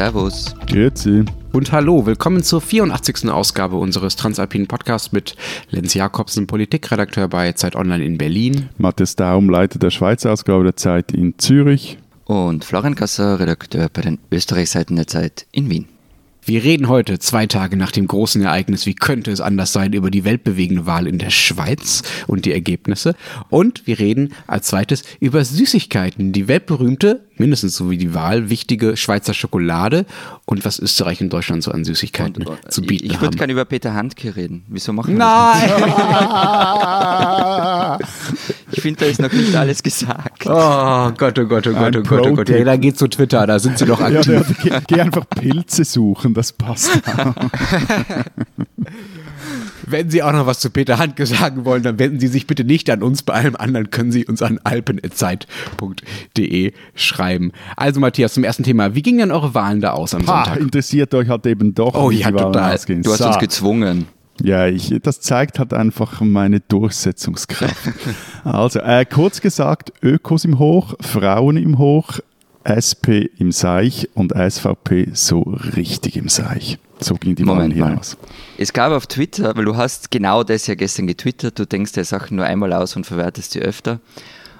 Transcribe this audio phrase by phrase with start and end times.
[0.00, 0.54] Servus.
[0.66, 1.26] Grüezi.
[1.52, 3.28] Und hallo, willkommen zur 84.
[3.28, 5.36] Ausgabe unseres Transalpinen Podcasts mit
[5.68, 8.70] Lenz Jakobsen, Politikredakteur bei Zeit Online in Berlin.
[8.78, 11.98] Matthias Daum, Leiter der Schweizer Ausgabe der Zeit in Zürich.
[12.24, 15.86] Und Florian Kasser, Redakteur bei den Österreichseiten der Zeit in Wien.
[16.42, 20.10] Wir reden heute, zwei Tage nach dem großen Ereignis, wie könnte es anders sein, über
[20.10, 23.14] die weltbewegende Wahl in der Schweiz und die Ergebnisse.
[23.50, 28.96] Und wir reden als zweites über Süßigkeiten, die weltberühmte, mindestens so wie die Wahl, wichtige
[28.96, 30.06] Schweizer Schokolade
[30.44, 33.16] und was Österreich und Deutschland so an Süßigkeiten und, äh, zu bieten ich, ich haben.
[33.16, 34.64] Ich würde gerne über Peter Handke reden.
[34.68, 35.70] Wieso machen wir Nein!
[37.98, 38.08] das
[38.72, 40.46] Ich finde, da ist noch nicht alles gesagt.
[40.46, 42.48] Oh Gott, oh Gott, oh Gott, oh Gott, oh Gott.
[42.50, 44.44] Ja, da geht zu Twitter, da sind sie doch aktiv.
[44.62, 46.90] Ja, geh, geh einfach Pilze suchen, das passt.
[49.90, 52.64] Wenn Sie auch noch was zu Peter Handke sagen wollen, dann wenden Sie sich bitte
[52.64, 53.22] nicht an uns.
[53.22, 57.52] Bei allem anderen können Sie uns an alpen.zeit.de schreiben.
[57.76, 58.94] Also Matthias, zum ersten Thema.
[58.94, 60.60] Wie gingen denn eure Wahlen da aus am ha, Sonntag?
[60.60, 62.74] Interessiert euch halt eben doch, oh, ja, total.
[62.74, 63.02] Ausgehen.
[63.02, 63.28] Du hast so.
[63.28, 64.06] uns gezwungen.
[64.42, 67.92] Ja, ich, das zeigt halt einfach meine Durchsetzungskraft.
[68.44, 72.20] also, äh, kurz gesagt, Ökos im Hoch, Frauen im Hoch,
[72.64, 75.40] SP im Seich und SVP so
[75.76, 76.78] richtig im Seich.
[77.00, 78.18] So ging die Moment Wahl hinaus.
[78.58, 82.04] Es gab auf Twitter, weil du hast genau das ja gestern getwittert, du denkst dir
[82.04, 84.00] Sachen nur einmal aus und verwertest sie öfter.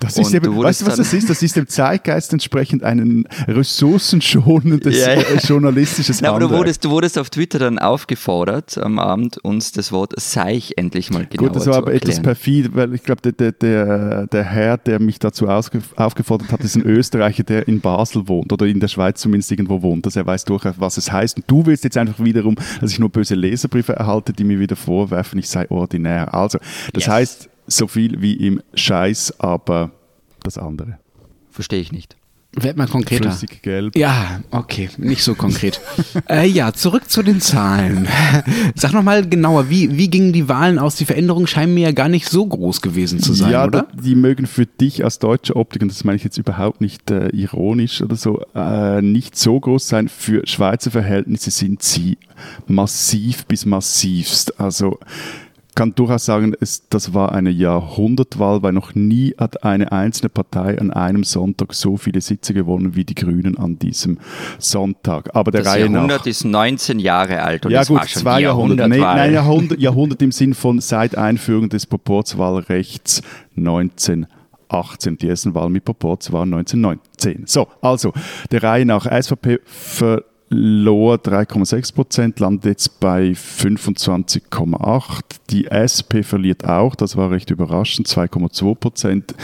[0.01, 1.29] Das ist eben, weißt du, was das ist?
[1.29, 5.23] Das ist dem Zeitgeist entsprechend ein ressourcenschonendes ja, ja.
[5.43, 9.93] Journalistisches Nein, aber du wurdest, du wurdest auf Twitter dann aufgefordert, am Abend uns das
[9.93, 13.53] Wort Seich endlich mal genauer Gut, das war aber etwas perfid, weil ich glaube, der,
[13.53, 18.53] der, der Herr, der mich dazu aufgefordert hat, ist ein Österreicher, der in Basel wohnt
[18.53, 20.07] oder in der Schweiz zumindest irgendwo wohnt.
[20.07, 21.37] Dass er weiß durchaus, was es heißt.
[21.37, 24.77] Und du willst jetzt einfach wiederum, dass ich nur böse Leserbriefe erhalte, die mir wieder
[24.77, 26.33] vorwerfen, ich sei ordinär.
[26.35, 26.59] Also,
[26.93, 27.09] das yes.
[27.09, 29.93] heißt, so viel wie im Scheiß, aber
[30.43, 30.99] das andere.
[31.51, 32.17] Verstehe ich nicht.
[32.53, 33.31] Werd mal konkreter.
[33.31, 33.97] Flüssig gelb.
[33.97, 35.81] Ja, okay, nicht so konkret.
[36.29, 38.09] äh, ja, zurück zu den Zahlen.
[38.75, 40.97] Sag nochmal genauer, wie, wie gingen die Wahlen aus?
[40.97, 43.87] Die Veränderungen scheinen mir ja gar nicht so groß gewesen zu sein, ja, oder?
[43.95, 47.09] Ja, die mögen für dich aus deutscher Optik, und das meine ich jetzt überhaupt nicht
[47.13, 50.09] äh, ironisch oder so, äh, nicht so groß sein.
[50.09, 52.19] Für Schweizer Verhältnisse sind sie
[52.67, 54.59] massiv bis massivst.
[54.59, 54.99] Also
[55.75, 60.79] kann durchaus sagen, es, das war eine Jahrhundertwahl, weil noch nie hat eine einzelne Partei
[60.79, 64.19] an einem Sonntag so viele Sitze gewonnen wie die Grünen an diesem
[64.59, 65.35] Sonntag.
[65.35, 68.23] Aber der das Reihe Jahrhundert nach, ist 19 Jahre alt und ja gut, war schon
[68.23, 68.89] zwei Jahrhunderte.
[68.89, 73.23] Nee, nein, Jahrhundert, Jahrhundert im Sinn von seit Einführung des Proporzwahlrechts
[73.57, 75.19] 1918.
[75.21, 77.45] Die ersten Wahlen mit Proporz waren 1919.
[77.47, 78.13] So, also
[78.51, 85.21] der Reihe nach SVP ver Lohr 3,6 Prozent, landet jetzt bei 25,8.
[85.51, 89.35] Die SP verliert auch, das war recht überraschend, 2,2 Prozent.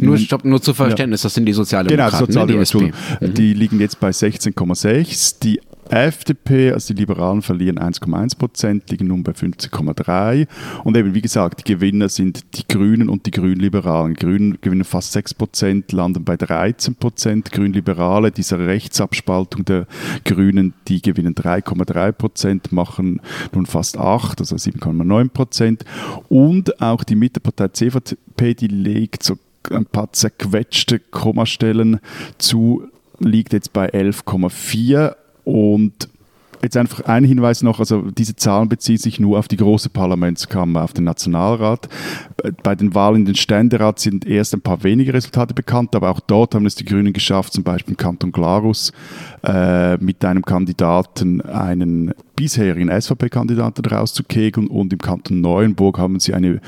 [0.00, 1.26] Nur, stopp, nur zu Verständnis, ja.
[1.26, 2.26] das sind die Sozialdemokraten.
[2.26, 2.92] Genau, Sozialdemokraten.
[3.20, 3.34] Die, mhm.
[3.34, 5.36] die liegen jetzt bei 16,6.
[5.40, 5.60] Die
[5.90, 10.46] FDP, also die Liberalen verlieren 1,1 Prozent, liegen nun bei 50,3.
[10.84, 14.14] Und eben, wie gesagt, die Gewinner sind die Grünen und die Grünliberalen.
[14.14, 17.50] Grünen gewinnen fast 6 Prozent, landen bei 13 Prozent.
[17.50, 19.86] Grünliberale, dieser Rechtsabspaltung der
[20.24, 23.20] Grünen, die gewinnen 3,3 Prozent, machen
[23.52, 25.84] nun fast 8, also 7,9 Prozent.
[26.28, 29.38] Und auch die Mittepartei CVP, die legt so
[29.70, 32.00] ein paar zerquetschte Kommastellen
[32.38, 35.14] zu, liegt jetzt bei 11,4
[35.44, 36.08] und
[36.62, 40.82] jetzt einfach ein Hinweis noch, also diese Zahlen beziehen sich nur auf die große Parlamentskammer,
[40.82, 41.88] auf den Nationalrat.
[42.62, 46.20] Bei den Wahlen in den Ständerat sind erst ein paar wenige Resultate bekannt, aber auch
[46.20, 48.92] dort haben es die Grünen geschafft, zum Beispiel im Kanton Glarus
[49.42, 56.60] äh, mit einem Kandidaten einen bisherigen SVP-Kandidaten rauszukegeln und im Kanton Neuenburg haben sie eine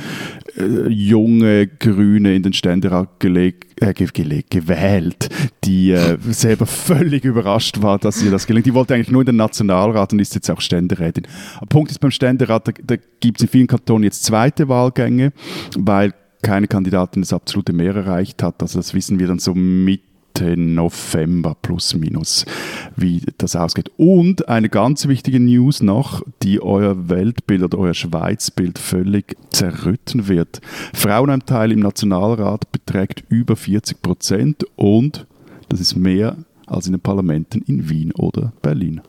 [0.56, 5.28] äh, junge Grüne in den Ständerat gelegt, äh, gelegt gewählt,
[5.64, 8.66] die äh, selber völlig überrascht war, dass ihr das gelingt.
[8.66, 11.26] Die wollte eigentlich nur in den Nationalrat und ist jetzt auch Ständerätin.
[11.60, 15.32] Der Punkt ist beim Ständerat, da, da gibt es in vielen Kantonen jetzt zweite Wahlgänge,
[15.76, 16.12] weil
[16.42, 18.60] keine Kandidatin das absolute Mehr erreicht hat.
[18.62, 20.02] Also das wissen wir dann so mit
[20.40, 22.44] November plus minus,
[22.96, 23.90] wie das ausgeht.
[23.96, 30.60] Und eine ganz wichtige News noch, die euer Weltbild oder euer Schweizbild völlig zerrütten wird.
[30.94, 35.26] Frauenanteil im Nationalrat beträgt über 40 Prozent und
[35.68, 36.36] das ist mehr
[36.66, 39.00] als in den Parlamenten in Wien oder Berlin.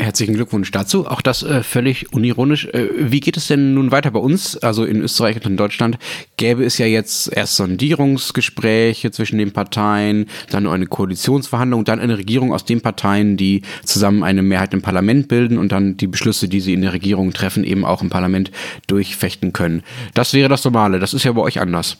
[0.00, 1.08] Herzlichen Glückwunsch dazu.
[1.08, 2.66] Auch das äh, völlig unironisch.
[2.66, 4.56] Äh, wie geht es denn nun weiter bei uns?
[4.56, 5.98] Also in Österreich und in Deutschland
[6.36, 12.52] gäbe es ja jetzt erst Sondierungsgespräche zwischen den Parteien, dann eine Koalitionsverhandlung, dann eine Regierung
[12.52, 16.60] aus den Parteien, die zusammen eine Mehrheit im Parlament bilden und dann die Beschlüsse, die
[16.60, 18.52] sie in der Regierung treffen, eben auch im Parlament
[18.86, 19.82] durchfechten können.
[20.14, 21.00] Das wäre das Normale.
[21.00, 21.96] Das ist ja bei euch anders.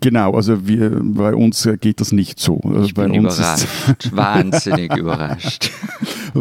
[0.00, 2.60] Genau, also wir, bei uns geht das nicht so.
[2.64, 5.70] Also ich bin bei uns überrascht, wahnsinnig überrascht.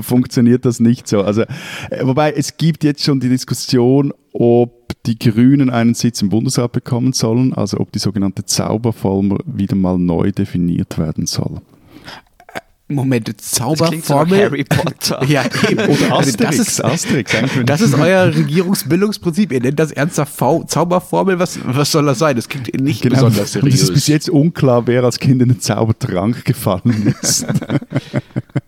[0.02, 1.22] funktioniert das nicht so.
[1.22, 6.30] Also, äh, wobei es gibt jetzt schon die Diskussion, ob die Grünen einen Sitz im
[6.30, 11.62] Bundesrat bekommen sollen, also ob die sogenannte Zauberformel wieder mal neu definiert werden soll.
[12.90, 14.40] Moment, Das Zauberformel.
[14.40, 15.22] Harry Potter.
[15.28, 15.80] Ja, eben.
[15.90, 17.32] Oder Also Asterix, das ist, Asterix.
[17.66, 19.52] das ist euer Regierungsbildungsprinzip.
[19.52, 21.38] Ihr nennt das ernsthaft v Zauberformel.
[21.40, 22.36] Was, was soll das sein?
[22.38, 23.16] Das klingt nicht Genau.
[23.16, 23.94] besonders Und es ist seriös.
[23.94, 27.46] bis jetzt unklar, wer als Kind in den Zaubertrank gefallen ist.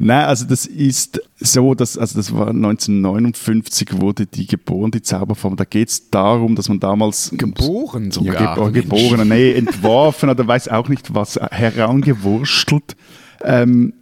[0.00, 5.56] Nein, also das ist so, dass, also das war 1959 wurde die geboren, die Zauberform.
[5.56, 8.54] Da geht es darum, dass man damals Geboren ja, sogar.
[8.54, 8.74] gebo Mensch.
[8.74, 12.96] geboren, nee, entworfen oder weiß auch nicht was, herangewurstelt.
[13.42, 13.92] Ähm,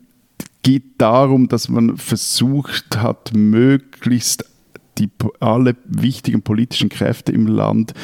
[0.62, 4.44] geht darum, dass man versucht hat, möglichst
[4.98, 5.10] die,
[5.40, 7.94] alle wichtigen politischen Kräfte im Land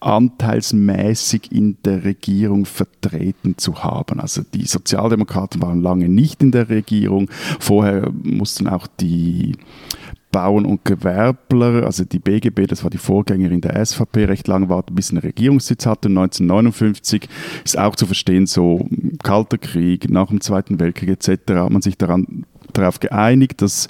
[0.00, 4.20] anteilsmäßig in der Regierung vertreten zu haben.
[4.20, 7.30] Also die Sozialdemokraten waren lange nicht in der Regierung.
[7.58, 9.56] Vorher mussten auch die
[10.32, 14.94] Bauern und Gewerbler, also die BGB, das war die Vorgängerin der SVP, recht lange warten,
[14.94, 16.08] bis sie einen Regierungssitz hatte.
[16.08, 17.28] 1959
[17.64, 18.88] ist auch zu verstehen, so
[19.22, 21.30] Kalter Krieg, nach dem Zweiten Weltkrieg etc.
[21.54, 23.88] hat man sich daran, darauf geeinigt, dass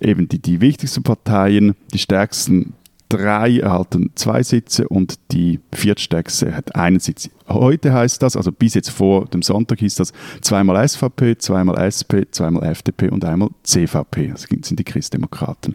[0.00, 2.74] eben die, die wichtigsten Parteien, die stärksten
[3.08, 7.30] drei erhalten zwei Sitze und die viertstärkste hat einen Sitz.
[7.48, 12.26] Heute heißt das, also bis jetzt vor dem Sonntag hieß das zweimal SVP, zweimal SP,
[12.30, 15.74] zweimal FDP und einmal CVP, das sind die Christdemokraten.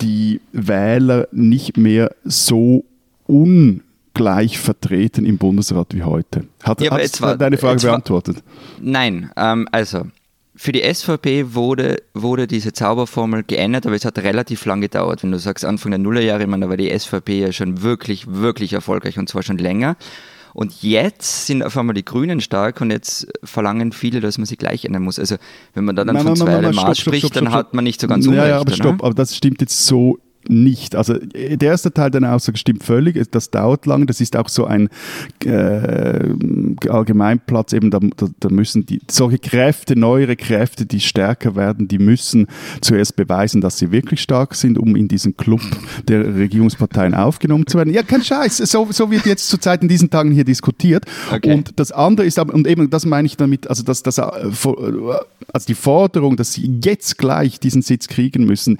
[0.00, 2.84] die Wähler nicht mehr so
[3.26, 6.44] ungleich vertreten im Bundesrat wie heute.
[6.62, 8.42] Hat, Ja, jetzt war- deine Frage jetzt war- beantwortet?
[8.80, 10.02] Nein, ähm, also
[10.56, 15.22] für die SVP wurde, wurde diese Zauberformel geändert, aber es hat relativ lang gedauert.
[15.22, 18.26] Wenn du sagst Anfang der Nullerjahre, ich meine, da war die SVP ja schon wirklich,
[18.26, 19.96] wirklich erfolgreich und zwar schon länger.
[20.52, 24.56] Und jetzt sind auf einmal die Grünen stark und jetzt verlangen viele, dass man sie
[24.56, 25.18] gleich ändern muss.
[25.18, 25.36] Also
[25.74, 27.32] wenn man da dann Nein, von nein, zwei nein, nein, Maß stopp, stopp, spricht, stopp,
[27.34, 28.48] dann stopp, hat man nicht so ganz Ja, unrecht.
[28.48, 28.74] ja, aber oder?
[28.74, 30.18] stopp, aber das stimmt jetzt so
[30.50, 30.96] nicht.
[30.96, 34.48] Also äh, der erste Teil deiner Aussage stimmt völlig, das dauert lang, das ist auch
[34.48, 34.88] so ein
[35.44, 36.28] äh,
[36.88, 38.00] Allgemeinplatz, eben da,
[38.40, 42.46] da, müssen die, solche Kräfte, neuere Kräfte, die stärker werden, die müssen
[42.80, 45.60] zuerst beweisen, dass sie wirklich stark sind, um in diesen Club
[46.08, 47.94] der Regierungsparteien aufgenommen zu werden.
[47.94, 51.04] Ja, kein Scheiß, so, so wird jetzt zurzeit in diesen Tagen hier diskutiert.
[51.32, 51.52] Okay.
[51.52, 54.22] Und das andere ist aber, und eben das meine ich damit, also, dass, dass, äh,
[54.22, 55.18] äh,
[55.52, 58.78] also die Forderung, dass sie jetzt gleich diesen Sitz kriegen müssen,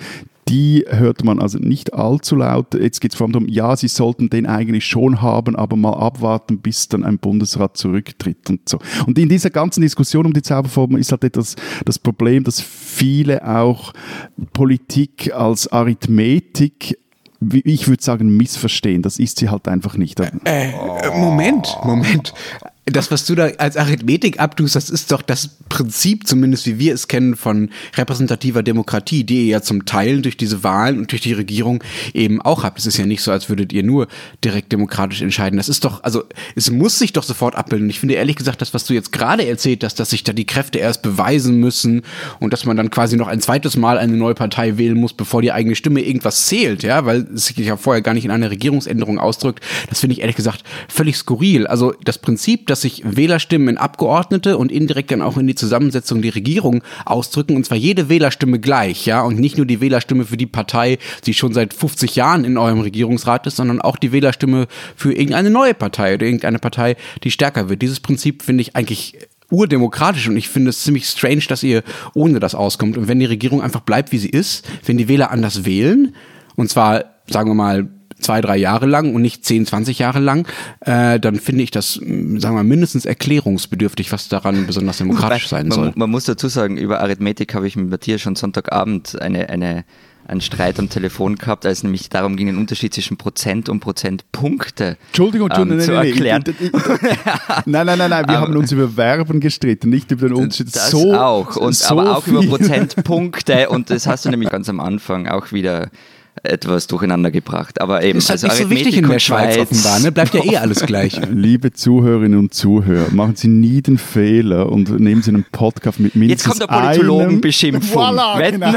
[0.50, 2.74] die hört man also nicht allzu laut.
[2.74, 5.94] Jetzt geht es vor allem darum, ja, sie sollten den eigentlich schon haben, aber mal
[5.94, 8.80] abwarten, bis dann ein Bundesrat zurücktritt und so.
[9.06, 11.54] Und in dieser ganzen Diskussion um die Zauberformel ist halt etwas
[11.84, 13.92] das Problem, dass viele auch
[14.52, 16.98] Politik als Arithmetik
[17.64, 19.00] ich würde sagen, missverstehen.
[19.00, 20.20] Das ist sie halt einfach nicht.
[20.20, 20.72] Äh,
[21.16, 22.34] Moment, Moment.
[22.92, 26.94] Das, was du da als Arithmetik abtust, das ist doch das Prinzip, zumindest wie wir
[26.94, 31.22] es kennen, von repräsentativer Demokratie, die ihr ja zum Teil durch diese Wahlen und durch
[31.22, 31.82] die Regierung
[32.14, 32.78] eben auch habt.
[32.78, 34.08] Es ist ja nicht so, als würdet ihr nur
[34.44, 35.56] direkt demokratisch entscheiden.
[35.56, 37.90] Das ist doch, also es muss sich doch sofort abbilden.
[37.90, 40.46] Ich finde ehrlich gesagt, das, was du jetzt gerade erzählt hast, dass sich da die
[40.46, 42.02] Kräfte erst beweisen müssen
[42.38, 45.42] und dass man dann quasi noch ein zweites Mal eine neue Partei wählen muss, bevor
[45.42, 48.50] die eigene Stimme irgendwas zählt, ja, weil es sich ja vorher gar nicht in einer
[48.50, 51.66] Regierungsänderung ausdrückt, das finde ich ehrlich gesagt völlig skurril.
[51.66, 56.22] Also das Prinzip, dass sich Wählerstimmen in Abgeordnete und indirekt dann auch in die Zusammensetzung
[56.22, 60.36] der Regierung ausdrücken, und zwar jede Wählerstimme gleich, ja, und nicht nur die Wählerstimme für
[60.36, 64.66] die Partei, die schon seit 50 Jahren in eurem Regierungsrat ist, sondern auch die Wählerstimme
[64.96, 67.82] für irgendeine neue Partei oder irgendeine Partei, die stärker wird.
[67.82, 69.16] Dieses Prinzip finde ich eigentlich
[69.50, 71.82] urdemokratisch und ich finde es ziemlich strange, dass ihr
[72.14, 72.96] ohne das auskommt.
[72.96, 76.14] Und wenn die Regierung einfach bleibt, wie sie ist, wenn die Wähler anders wählen,
[76.56, 77.88] und zwar, sagen wir mal,
[78.20, 80.46] zwei, drei Jahre lang und nicht zehn, zwanzig Jahre lang,
[80.80, 85.68] äh, dann finde ich das, sagen wir mal, mindestens erklärungsbedürftig, was daran besonders demokratisch sein
[85.68, 85.92] man, soll.
[85.94, 89.84] Man muss dazu sagen, über Arithmetik habe ich mit Matthias schon Sonntagabend eine, eine
[90.30, 93.80] einen Streit am Telefon gehabt, als es nämlich darum ging, den Unterschied zwischen Prozent und
[93.80, 96.44] Prozentpunkte Entschuldigung, ähm, zu nein, erklären.
[97.66, 100.74] Nein, nein, nein, nein, wir haben uns über Verben gestritten, nicht über den Unterschied.
[100.74, 102.34] Das so, auch, und, so aber auch viel.
[102.34, 105.90] über Prozentpunkte und das hast du nämlich ganz am Anfang auch wieder
[106.42, 107.80] etwas durcheinander gebracht.
[107.80, 110.12] Aber eben, Ist halt also nicht so wichtig in der Schweiz und offenbar, ne?
[110.12, 111.20] Bleibt ja eh alles gleich.
[111.30, 116.14] Liebe Zuhörerinnen und Zuhörer, machen Sie nie den Fehler und nehmen Sie einen Podcast mit
[116.14, 118.02] Jetzt mindestens kommt der Politologenbeschimpfung.
[118.02, 118.72] Voilà, genau.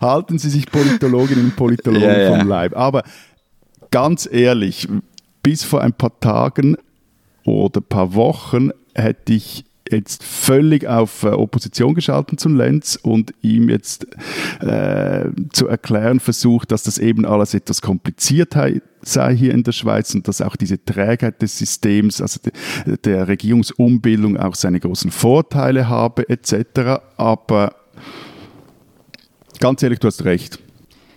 [0.00, 2.38] Halten Sie sich Politologinnen und Politologen Ja, ja.
[2.38, 2.76] vom Leib.
[2.76, 3.02] Aber
[3.90, 4.88] ganz ehrlich,
[5.42, 6.76] bis vor ein paar Tagen
[7.44, 13.34] oder ein paar Wochen hätte ich jetzt völlig auf äh, Opposition geschalten zu Lenz und
[13.42, 14.06] ihm jetzt
[14.60, 18.54] äh, zu erklären versucht, dass das eben alles etwas kompliziert
[19.02, 23.28] sei hier in der Schweiz und dass auch diese Trägheit des Systems, also de, der
[23.28, 27.02] Regierungsumbildung auch seine großen Vorteile habe etc.
[27.18, 27.74] Aber
[29.60, 30.58] ganz ehrlich, du hast recht.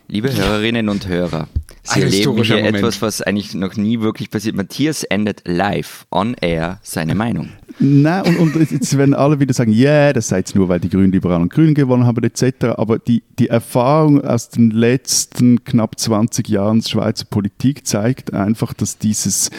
[0.10, 1.48] Liebe Hörerinnen und Hörer,
[1.88, 2.78] Sie Ein erleben hier Moment.
[2.78, 4.56] etwas, was eigentlich noch nie wirklich passiert.
[4.58, 7.50] Matthias endet live, on air, seine Meinung.
[7.80, 10.80] Nein, und, und jetzt- werden alle wieder sagen, ja, yeah, das sei jetzt nur, weil
[10.80, 12.66] die Grünen, Liberalen und Grünen gewonnen haben, etc.
[12.76, 18.98] Aber die, die Erfahrung aus den letzten knapp 20 Jahren Schweizer Politik zeigt einfach, dass
[18.98, 19.52] dieses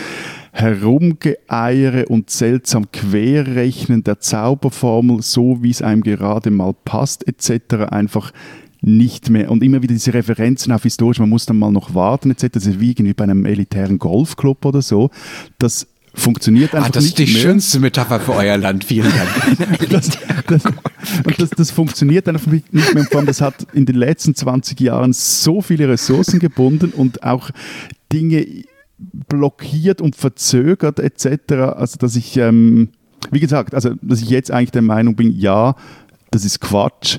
[0.53, 8.33] Herumgeeiere und seltsam Querrechnen der Zauberformel, so wie es einem gerade mal passt, etc., einfach
[8.81, 9.51] nicht mehr.
[9.51, 12.47] Und immer wieder diese Referenzen auf historisch, man muss dann mal noch warten, etc.
[12.53, 15.11] Das ist wie irgendwie bei einem elitären Golfclub oder so.
[15.59, 15.87] Das
[16.19, 17.43] funktioniert einfach Ah, das nicht ist die mehr.
[17.43, 18.85] schönste Metapher für euer Land.
[18.85, 19.89] Vielen Dank.
[19.91, 20.11] das,
[20.47, 23.07] das, und das, das funktioniert einfach nicht mehr.
[23.13, 27.51] Allem, das hat in den letzten 20 Jahren so viele Ressourcen gebunden und auch
[28.13, 28.47] Dinge
[28.99, 31.53] blockiert und verzögert etc.
[31.77, 32.89] Also dass ich, ähm,
[33.31, 35.77] wie gesagt, also dass ich jetzt eigentlich der Meinung bin, ja,
[36.31, 37.19] das ist Quatsch.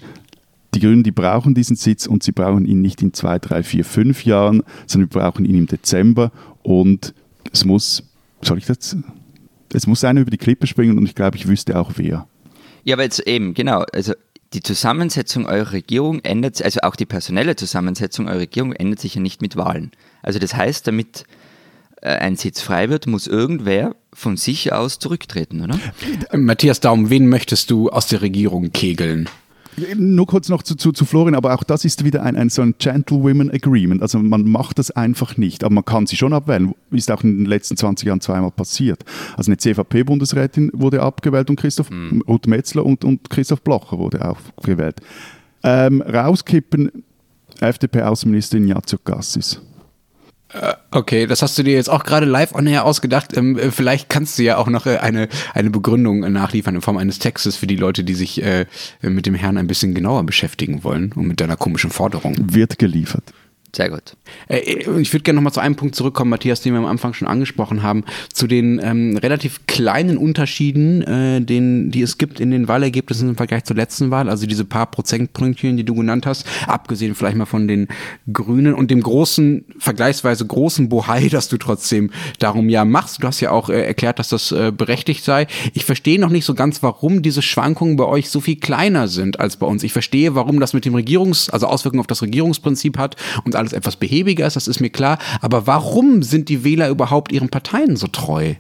[0.76, 3.84] Die Grünen, die brauchen diesen Sitz und sie brauchen ihn nicht in zwei, drei, vier,
[3.84, 7.14] fünf Jahren, sondern wir brauchen ihn im Dezember und
[7.52, 8.04] es muss,
[8.42, 8.96] soll ich das?
[9.74, 12.28] Es muss einer über die Klippe springen und ich glaube, ich wüsste auch wer.
[12.84, 13.84] Ja, aber jetzt eben, genau.
[13.94, 14.14] Also
[14.54, 19.16] die Zusammensetzung eurer Regierung ändert sich, also auch die personelle Zusammensetzung eurer Regierung ändert sich
[19.16, 19.92] ja nicht mit Wahlen.
[20.24, 21.26] Also das heißt, damit
[22.02, 25.80] äh, ein Sitz frei wird, muss irgendwer von sich aus zurücktreten, oder?
[26.36, 29.30] Matthias Daum, wen möchtest du aus der Regierung kegeln?
[29.96, 32.62] Nur kurz noch zu, zu, zu Florian, aber auch das ist wieder ein, ein so
[32.62, 34.02] ein Gentlewomen Agreement.
[34.02, 36.74] Also man macht das einfach nicht, aber man kann sie schon abwählen.
[36.92, 39.04] Ist auch in den letzten 20 Jahren zweimal passiert.
[39.38, 41.90] Also eine CVP-Bundesrätin wurde abgewählt und Christoph
[42.28, 45.02] Ruth Metzler und, und Christoph Blocher wurde auch gewählt.
[45.64, 47.04] Ähm, rauskippen
[47.60, 49.62] FDP-Außenministerin Jacek Gassis.
[50.92, 53.38] Okay, das hast du dir jetzt auch gerade live on air ausgedacht.
[53.38, 56.82] Ähm, äh, vielleicht kannst du ja auch noch äh, eine, eine Begründung äh, nachliefern in
[56.82, 58.66] Form eines Textes für die Leute, die sich äh,
[59.02, 62.36] mit dem Herrn ein bisschen genauer beschäftigen wollen und mit deiner komischen Forderung.
[62.40, 63.24] Wird geliefert.
[63.76, 64.16] Sehr gut.
[64.48, 64.60] Äh,
[65.00, 67.84] Ich würde gerne nochmal zu einem Punkt zurückkommen, Matthias, den wir am Anfang schon angesprochen
[67.84, 73.30] haben, zu den ähm, relativ kleinen Unterschieden, äh, den, die es gibt in den Wahlergebnissen
[73.30, 77.38] im Vergleich zur letzten Wahl, also diese paar Prozentpünktchen, die du genannt hast, abgesehen vielleicht
[77.38, 77.88] mal von den
[78.32, 82.10] Grünen und dem großen, vergleichsweise großen Bohai, das du trotzdem
[82.40, 83.22] darum ja machst.
[83.22, 85.46] Du hast ja auch äh, erklärt, dass das äh, berechtigt sei.
[85.74, 89.40] Ich verstehe noch nicht so ganz, warum diese Schwankungen bei euch so viel kleiner sind
[89.40, 89.84] als bei uns.
[89.84, 93.74] Ich verstehe, warum das mit dem Regierungs-, also Auswirkungen auf das Regierungsprinzip hat und alles
[93.74, 95.20] etwas behäbiger ist, das ist mir klar.
[95.42, 98.56] Aber warum sind die Wähler überhaupt ihren Parteien so treu?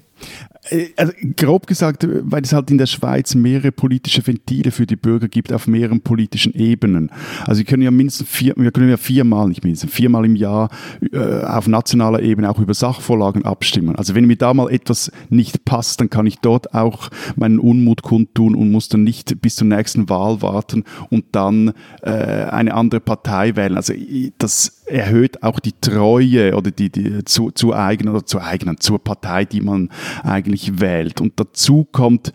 [0.70, 4.96] Äh, also grob gesagt, weil es halt in der Schweiz mehrere politische Ventile für die
[4.96, 7.12] Bürger gibt auf mehreren politischen Ebenen.
[7.46, 10.70] Also wir können ja mindestens vier, wir können ja viermal, nicht mindestens, viermal im Jahr
[11.12, 13.96] äh, auf nationaler Ebene auch über Sachvorlagen abstimmen.
[13.96, 18.02] Also wenn mir da mal etwas nicht passt, dann kann ich dort auch meinen Unmut
[18.02, 23.00] kundtun und muss dann nicht bis zur nächsten Wahl warten und dann äh, eine andere
[23.00, 23.76] Partei wählen.
[23.76, 23.94] Also
[24.38, 29.00] das erhöht auch die Treue oder die, die zu, zu eigenen oder zu eigenen, zur
[29.00, 29.90] Partei, die man
[30.24, 31.22] eigentlich wählt.
[31.22, 32.34] Und dazu kommt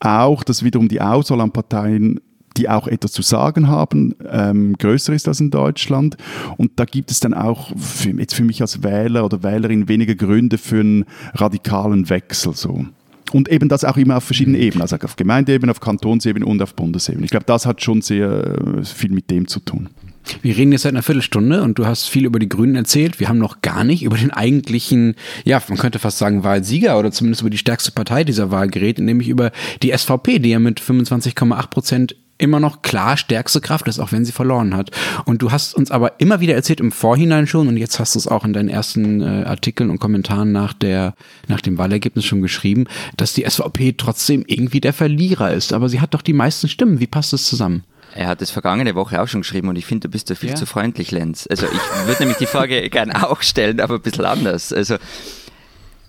[0.00, 2.20] auch, dass wiederum die Auswahl an Parteien
[2.56, 6.16] die auch etwas zu sagen haben, ähm, größer ist als in Deutschland.
[6.56, 10.14] Und da gibt es dann auch für, jetzt für mich als Wähler oder Wählerin weniger
[10.14, 11.04] Gründe für einen
[11.34, 12.54] radikalen Wechsel.
[12.54, 12.86] So.
[13.32, 16.74] Und eben das auch immer auf verschiedenen Ebenen, also auf Gemeindeebene, auf Kantonsebene und auf
[16.74, 17.24] Bundesebene.
[17.24, 19.88] Ich glaube, das hat schon sehr äh, viel mit dem zu tun.
[20.42, 23.20] Wir reden jetzt seit einer Viertelstunde und du hast viel über die Grünen erzählt.
[23.20, 25.14] Wir haben noch gar nicht über den eigentlichen,
[25.44, 29.04] ja, man könnte fast sagen Wahlsieger oder zumindest über die stärkste Partei dieser Wahl geredet,
[29.04, 29.52] nämlich über
[29.82, 34.24] die SVP, die ja mit 25,8 Prozent immer noch klar stärkste Kraft ist, auch wenn
[34.24, 34.90] sie verloren hat.
[35.24, 38.18] Und du hast uns aber immer wieder erzählt im Vorhinein schon und jetzt hast du
[38.18, 41.14] es auch in deinen ersten äh, Artikeln und Kommentaren nach der
[41.48, 45.72] nach dem Wahlergebnis schon geschrieben, dass die SVP trotzdem irgendwie der Verlierer ist.
[45.72, 47.00] Aber sie hat doch die meisten Stimmen.
[47.00, 47.84] Wie passt das zusammen?
[48.16, 50.50] Er hat es vergangene Woche auch schon geschrieben und ich finde, du bist da viel
[50.50, 50.54] ja.
[50.54, 51.48] zu freundlich, Lenz.
[51.50, 54.72] Also ich würde nämlich die Frage gerne auch stellen, aber ein bisschen anders.
[54.72, 54.98] Also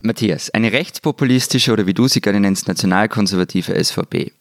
[0.04, 4.32] Matthias, eine rechtspopulistische oder wie du sie gerne nennst, nationalkonservative SVP,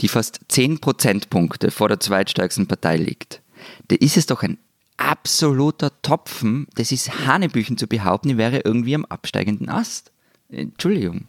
[0.00, 3.42] die fast 10 Prozentpunkte vor der zweitstärksten Partei liegt,
[3.88, 4.58] da ist es doch ein
[4.96, 10.12] absoluter Topfen, das ist Hanebüchen zu behaupten, die wäre irgendwie am absteigenden Ast.
[10.50, 11.26] Entschuldigung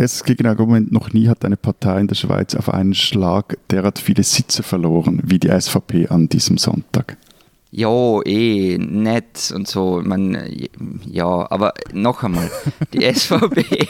[0.00, 4.22] das Gegenargument, noch nie hat eine Partei in der Schweiz auf einen Schlag derart viele
[4.22, 7.16] Sitze verloren wie die SVP an diesem Sonntag.
[7.72, 10.00] Ja, eh, nett und so.
[10.02, 10.38] Man,
[11.04, 12.50] ja, aber noch einmal,
[12.92, 13.64] die SVP,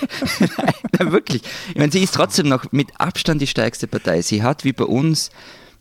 [0.99, 1.43] nein, wirklich.
[1.69, 4.23] Ich meine, sie ist trotzdem noch mit Abstand die stärkste Partei.
[4.23, 5.31] Sie hat wie bei uns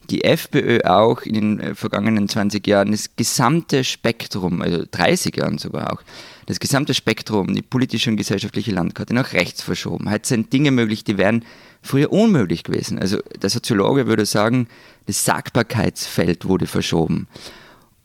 [0.09, 5.57] die FPÖ auch in den äh, vergangenen 20 Jahren das gesamte Spektrum, also 30 Jahren
[5.57, 6.01] sogar auch,
[6.45, 10.09] das gesamte Spektrum, die politische und gesellschaftliche Landkarte nach rechts verschoben.
[10.09, 11.43] Heute sind Dinge möglich, die wären
[11.81, 12.99] früher unmöglich gewesen.
[12.99, 14.67] Also der Soziologe würde sagen,
[15.07, 17.27] das Sagbarkeitsfeld wurde verschoben.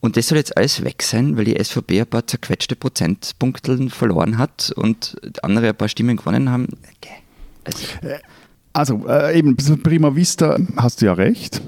[0.01, 4.39] Und das soll jetzt alles weg sein, weil die SVP ein paar zerquetschte Prozentpunkte verloren
[4.39, 6.69] hat und andere ein paar Stimmen gewonnen haben.
[6.97, 7.23] Okay.
[7.65, 7.85] Also,
[8.73, 11.61] also äh, eben, prima vista hast du ja recht.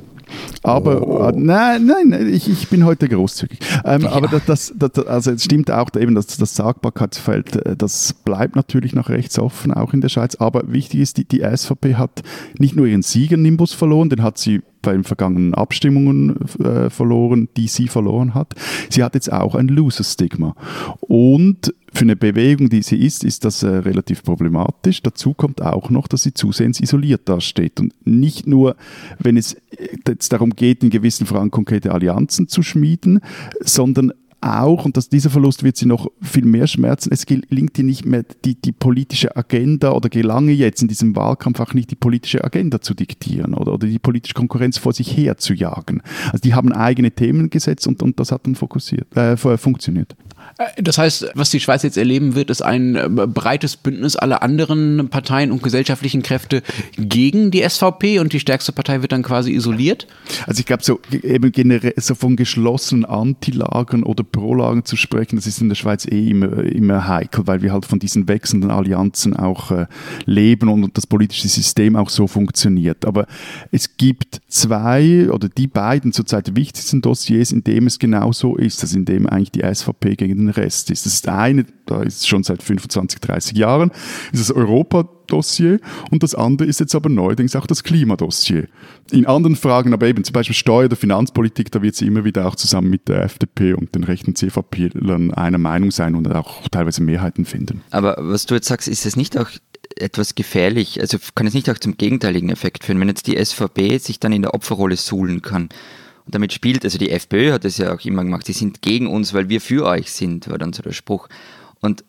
[0.63, 1.29] Aber oh.
[1.29, 3.59] äh, nein, nein, ich, ich bin heute großzügig.
[3.85, 4.13] Ähm, ja.
[4.13, 8.57] Aber das, das, das, also es stimmt auch eben, dass das Sagbarkeitsfeld, äh, das bleibt
[8.57, 10.37] natürlich nach rechts offen, auch in der Schweiz.
[10.37, 12.23] Aber wichtig ist, die, die SVP hat
[12.59, 17.69] nicht nur ihren Sieger-Nimbus verloren, den hat sie bei den vergangenen Abstimmungen äh, verloren, die
[17.69, 18.55] sie verloren hat.
[18.91, 20.55] Sie hat jetzt auch ein Loser-Stigma.
[21.01, 25.03] Und für eine Bewegung, die sie ist, ist das äh, relativ problematisch.
[25.03, 27.81] Dazu kommt auch noch, dass sie zusehends isoliert dasteht.
[27.81, 28.77] Und nicht nur,
[29.19, 33.21] wenn es äh, jetzt darum geht, in gewissen Fragen konkrete Allianzen zu schmieden,
[33.61, 37.85] sondern auch, und dass dieser Verlust wird sie noch viel mehr schmerzen, es gelingt ihr
[37.85, 41.97] nicht mehr die, die politische Agenda oder gelange jetzt in diesem Wahlkampf auch nicht die
[41.97, 46.03] politische Agenda zu diktieren oder, oder die politische Konkurrenz vor sich her zu jagen.
[46.27, 50.17] Also die haben eigene Themen gesetzt und, und das hat dann fokussiert, äh, funktioniert.
[50.59, 54.43] Äh, das heißt, was die Schweiz jetzt erleben wird, ist ein äh, breites Bündnis aller
[54.43, 56.63] anderen Parteien und gesellschaftlichen Kräfte
[56.97, 60.07] gegen die SVP und die stärkste Partei wird dann quasi isoliert?
[60.47, 65.47] Also ich glaube, so eben generell so von geschlossenen Antilagern oder Prolagern zu sprechen, das
[65.47, 69.37] ist in der Schweiz eh immer, immer heikel, weil wir halt von diesen wechselnden Allianzen
[69.37, 69.87] auch äh,
[70.25, 73.05] leben und das politische System auch so funktioniert.
[73.05, 73.27] Aber
[73.71, 78.83] es gibt zwei oder die beiden zurzeit wichtigsten Dossiers, in dem es genau so ist,
[78.83, 81.07] also in dem eigentlich die SVP gegen den Rest ist.
[81.07, 83.91] Das ist eine, da ist schon seit 25, 30 Jahren,
[84.33, 84.51] ist das
[85.23, 85.81] Europa-Dossier
[86.11, 88.69] und das andere ist jetzt aber neuerdings auch das Klimadossier.
[89.11, 92.47] In anderen Fragen, aber eben zum Beispiel Steuer- oder Finanzpolitik, da wird sie immer wieder
[92.47, 97.03] auch zusammen mit der FDP und den rechten CVP-Lern einer Meinung sein und auch teilweise
[97.03, 97.83] Mehrheiten finden.
[97.91, 99.49] Aber was du jetzt sagst, ist es nicht auch
[99.97, 103.99] etwas gefährlich, also kann es nicht auch zum gegenteiligen Effekt führen, wenn jetzt die SVP
[103.99, 105.69] sich dann in der Opferrolle suhlen kann
[106.25, 109.09] und damit spielt, also die FPÖ hat es ja auch immer gemacht, die sind gegen
[109.09, 111.29] uns, weil wir für euch sind, war dann so der Spruch.
[111.81, 112.05] Und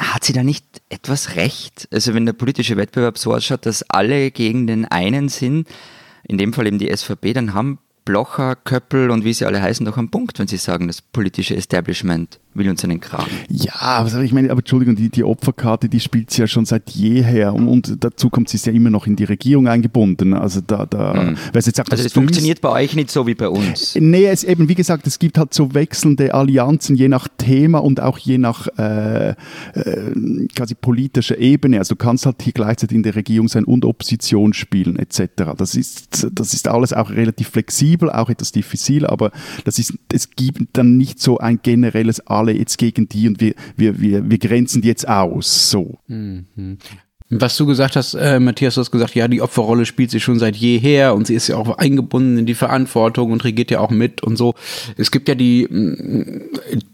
[0.00, 1.88] hat sie da nicht etwas recht?
[1.90, 5.68] Also wenn der politische Wettbewerb so ausschaut, dass alle gegen den einen sind,
[6.26, 9.84] in dem Fall eben die SVP, dann haben Blocher, Köppel und wie sie alle heißen
[9.84, 13.30] doch einen Punkt, wenn sie sagen, das politische Establishment will uns einen Kragen.
[13.48, 16.90] Ja, aber ich meine, aber Entschuldigung, die, die Opferkarte, die spielt sie ja schon seit
[16.90, 20.34] jeher und, und dazu kommt sie ist ja immer noch in die Regierung eingebunden.
[20.34, 21.36] Also da, da mhm.
[21.54, 23.94] jetzt auch also das funktioniert bei euch nicht so wie bei uns.
[23.94, 28.00] Nee, es eben, wie gesagt, es gibt halt so wechselnde Allianzen je nach Thema und
[28.00, 29.34] auch je nach äh, äh,
[30.54, 31.78] quasi politischer Ebene.
[31.78, 35.54] Also du kannst halt hier gleichzeitig in der Regierung sein und Opposition spielen etc.
[35.56, 39.30] Das ist, das ist alles auch relativ flexibel, auch etwas diffizil, aber
[39.64, 43.54] das ist, es gibt dann nicht so ein generelles alle jetzt gegen die und wir,
[43.76, 45.70] wir, wir, wir grenzen die jetzt aus.
[45.70, 45.98] So.
[46.06, 46.78] Mhm.
[47.30, 50.38] Was du gesagt hast, äh, Matthias, du hast gesagt, ja, die Opferrolle spielt sie schon
[50.38, 53.90] seit jeher und sie ist ja auch eingebunden in die Verantwortung und regiert ja auch
[53.90, 54.54] mit und so.
[54.96, 56.40] Es gibt ja die mh,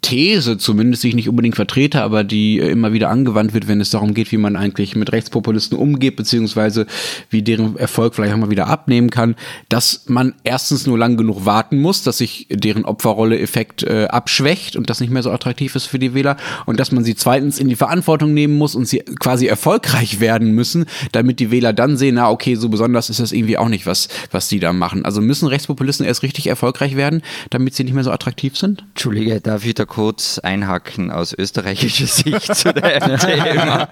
[0.02, 3.80] These, zumindest die ich nicht unbedingt vertrete, aber die äh, immer wieder angewandt wird, wenn
[3.80, 6.86] es darum geht, wie man eigentlich mit Rechtspopulisten umgeht, beziehungsweise
[7.30, 9.36] wie deren Erfolg vielleicht auch mal wieder abnehmen kann,
[9.68, 14.90] dass man erstens nur lang genug warten muss, dass sich deren Opferrolle-Effekt äh, abschwächt und
[14.90, 17.68] das nicht mehr so attraktiv ist für die Wähler und dass man sie zweitens in
[17.68, 22.14] die Verantwortung nehmen muss und sie quasi erfolgreich werden müssen, damit die Wähler dann sehen,
[22.14, 25.04] na okay, so besonders ist das irgendwie auch nicht, was, was die da machen.
[25.04, 28.84] Also müssen Rechtspopulisten erst richtig erfolgreich werden, damit sie nicht mehr so attraktiv sind?
[28.94, 33.86] Entschuldige, darf ich da kurz einhaken aus österreichischer Sicht zu dem Thema?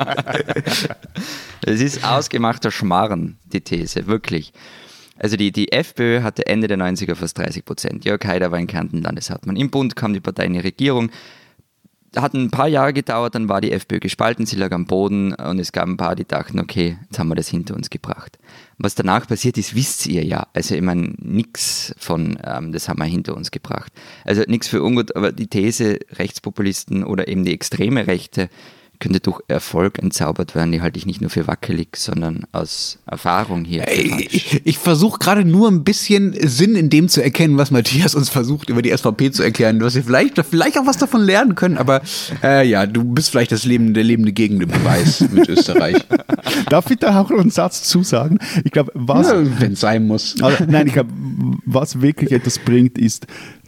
[1.66, 4.54] Es ist ausgemachter Schmarren, die These, wirklich.
[5.18, 8.04] Also die, die FPÖ hatte Ende der 90er fast 30 Prozent.
[8.06, 9.56] Jörg Haider war in Kärnten Landeshauptmann.
[9.56, 11.10] Im Bund kam die Partei in die Regierung
[12.16, 15.58] hat ein paar Jahre gedauert, dann war die FPÖ gespalten, sie lag am Boden und
[15.58, 18.38] es gab ein paar, die dachten, okay, jetzt haben wir das hinter uns gebracht.
[18.78, 20.46] Was danach passiert ist, wisst ihr ja.
[20.52, 23.92] Also ich meine, nichts von, ähm, das haben wir hinter uns gebracht.
[24.24, 28.48] Also nichts für ungut, aber die These, Rechtspopulisten oder eben die extreme Rechte
[29.02, 33.64] könnte durch Erfolg entzaubert werden, die halte ich nicht nur für wackelig, sondern aus Erfahrung
[33.64, 33.84] hier.
[33.88, 38.28] Ich, ich versuche gerade nur ein bisschen Sinn in dem zu erkennen, was Matthias uns
[38.28, 41.78] versucht, über die SVP zu erklären, was wir vielleicht, vielleicht auch was davon lernen können,
[41.78, 42.00] aber
[42.44, 45.96] äh, ja, du bist vielleicht das Leben, der lebende Gegenbeweis mit Österreich.
[46.68, 48.38] Darf ich da auch noch einen Satz zusagen?
[48.62, 49.32] Ich glaube, was.
[49.58, 50.36] Wenn es sein muss.
[50.42, 51.10] Also, nein, ich glaube,
[51.66, 53.26] was wirklich etwas bringt, ist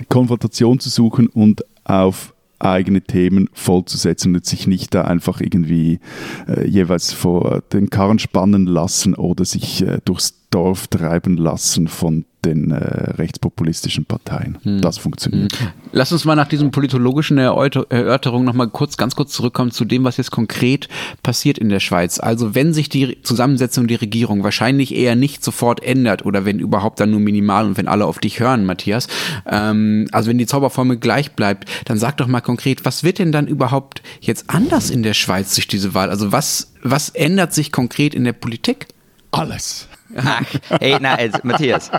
[0.09, 2.34] Konfrontation zu suchen und auf
[2.64, 6.00] eigene Themen vollzusetzen und sich nicht da einfach irgendwie
[6.48, 12.24] äh, jeweils vor den Karren spannen lassen oder sich äh, durchs Dorf treiben lassen von
[12.45, 12.77] den äh,
[13.13, 14.59] rechtspopulistischen Parteien.
[14.63, 14.81] Hm.
[14.81, 15.59] Das funktioniert.
[15.59, 15.69] Hm.
[15.93, 20.17] Lass uns mal nach diesen politologischen Erörterungen nochmal kurz, ganz kurz zurückkommen zu dem, was
[20.17, 20.89] jetzt konkret
[21.23, 22.19] passiert in der Schweiz.
[22.19, 27.01] Also wenn sich die Zusammensetzung der Regierung wahrscheinlich eher nicht sofort ändert oder wenn überhaupt
[27.01, 29.09] dann nur minimal und wenn alle auf dich hören, Matthias,
[29.47, 33.33] ähm, also wenn die Zauberformel gleich bleibt, dann sag doch mal konkret, was wird denn
[33.33, 36.11] dann überhaupt jetzt anders in der Schweiz durch diese Wahl?
[36.11, 38.89] Also was, was ändert sich konkret in der Politik?
[39.31, 39.89] Alles.
[40.16, 40.42] Ach,
[40.81, 41.90] hey, nein, jetzt, Matthias.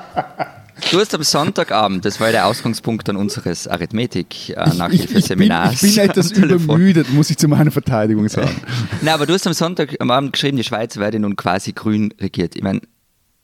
[0.91, 5.81] Du hast am Sonntagabend, das war der Ausgangspunkt dann unseres Arithmetik-Nachhilfeseminars.
[5.81, 8.61] Ich, ich, bin, ich bin etwas übermüdet, muss ich zu meiner Verteidigung sagen.
[9.01, 12.55] Nein, aber du hast am Sonntagabend geschrieben, die Schweiz werde nun quasi grün regiert.
[12.55, 12.81] Ich meine,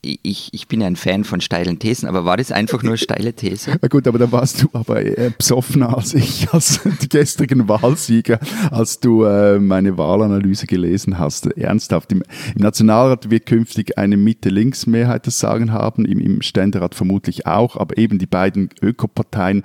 [0.03, 3.77] ich, ich bin ein Fan von steilen Thesen, aber war das einfach nur steile These?
[3.81, 8.39] Na gut, aber da warst du aber äh, besoffener als ich, als die gestrigen Wahlsieger,
[8.71, 11.45] als du äh, meine Wahlanalyse gelesen hast.
[11.55, 12.11] Ernsthaft.
[12.11, 12.23] Im,
[12.55, 17.97] Im, Nationalrat wird künftig eine Mitte-Links-Mehrheit das Sagen haben, im, im Ständerat vermutlich auch, aber
[17.97, 19.63] eben die beiden Ökoparteien,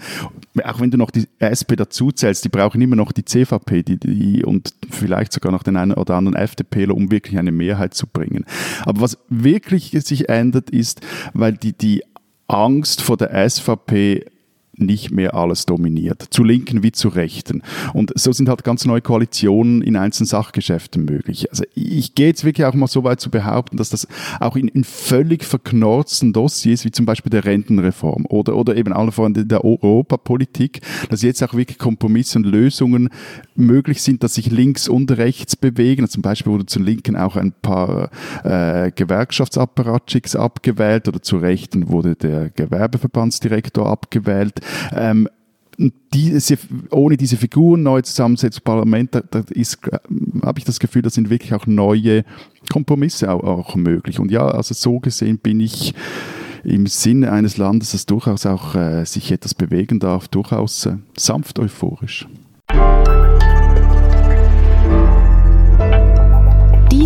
[0.64, 3.99] auch wenn du noch die SP dazu zählst, die brauchen immer noch die CVP die,
[3.99, 8.07] die, und vielleicht sogar noch den einen oder anderen FDPler, um wirklich eine Mehrheit zu
[8.07, 8.44] bringen.
[8.85, 11.00] Aber was wirklich sich ändert, ist,
[11.32, 12.02] weil die, die
[12.48, 14.24] Angst vor der SVP
[14.78, 17.62] nicht mehr alles dominiert, zu Linken wie zu Rechten.
[17.92, 21.50] Und so sind halt ganz neue Koalitionen in einzelnen Sachgeschäften möglich.
[21.50, 24.06] Also ich gehe jetzt wirklich auch mal so weit zu behaupten, dass das
[24.40, 29.12] auch in, in völlig verknorzten Dossiers, wie zum Beispiel der Rentenreform oder, oder eben alle
[29.12, 33.10] voran der Europapolitik, dass jetzt auch wirklich Kompromisse und Lösungen
[33.54, 36.08] möglich sind, dass sich links und rechts bewegen.
[36.08, 38.10] Zum Beispiel wurde zu Linken auch ein paar
[38.44, 44.60] äh, Gewerkschaftsapparatschicks abgewählt oder zu Rechten wurde der Gewerbeverbandsdirektor abgewählt.
[44.92, 45.29] Ähm,
[46.12, 46.59] diese,
[46.90, 49.64] ohne diese Figuren neu zusammensetzen, Parlament, da, da äh,
[50.42, 52.24] habe ich das Gefühl, da sind wirklich auch neue
[52.72, 54.18] Kompromisse auch, auch, möglich.
[54.18, 55.94] Und ja, also so gesehen bin ich
[56.64, 61.59] im Sinne eines Landes, das durchaus auch äh, sich etwas bewegen darf, durchaus äh, sanft
[61.59, 62.26] euphorisch.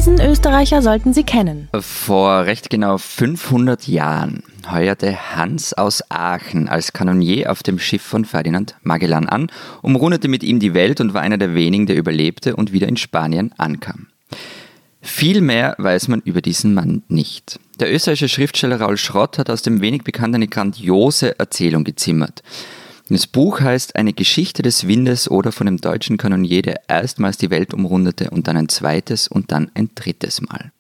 [0.01, 1.69] Diesen Österreicher sollten Sie kennen.
[1.79, 8.25] Vor recht genau 500 Jahren heuerte Hans aus Aachen als Kanonier auf dem Schiff von
[8.25, 12.57] Ferdinand Magellan an, umrundete mit ihm die Welt und war einer der wenigen, der überlebte
[12.57, 14.07] und wieder in Spanien ankam.
[15.03, 17.61] Viel mehr weiß man über diesen Mann nicht.
[17.79, 22.43] Der österreichische Schriftsteller Raul Schrott hat aus dem wenig Bekannten eine grandiose Erzählung gezimmert.
[23.13, 27.51] Das Buch heißt Eine Geschichte des Windes oder von dem deutschen Kanonier, der erstmals die
[27.51, 30.71] Welt umrundete und dann ein zweites und dann ein drittes Mal.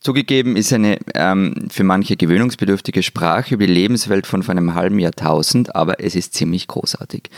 [0.00, 4.98] Zugegeben ist eine ähm, für manche gewöhnungsbedürftige Sprache über die Lebenswelt von vor einem halben
[4.98, 7.30] Jahrtausend, aber es ist ziemlich großartig.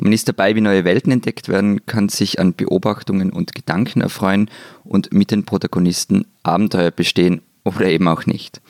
[0.00, 4.50] Man ist dabei, wie neue Welten entdeckt werden, kann sich an Beobachtungen und Gedanken erfreuen
[4.82, 8.60] und mit den Protagonisten Abenteuer bestehen oder eben auch nicht.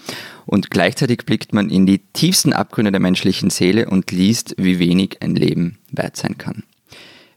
[0.46, 5.22] Und gleichzeitig blickt man in die tiefsten Abgründe der menschlichen Seele und liest, wie wenig
[5.22, 6.64] ein Leben wert sein kann.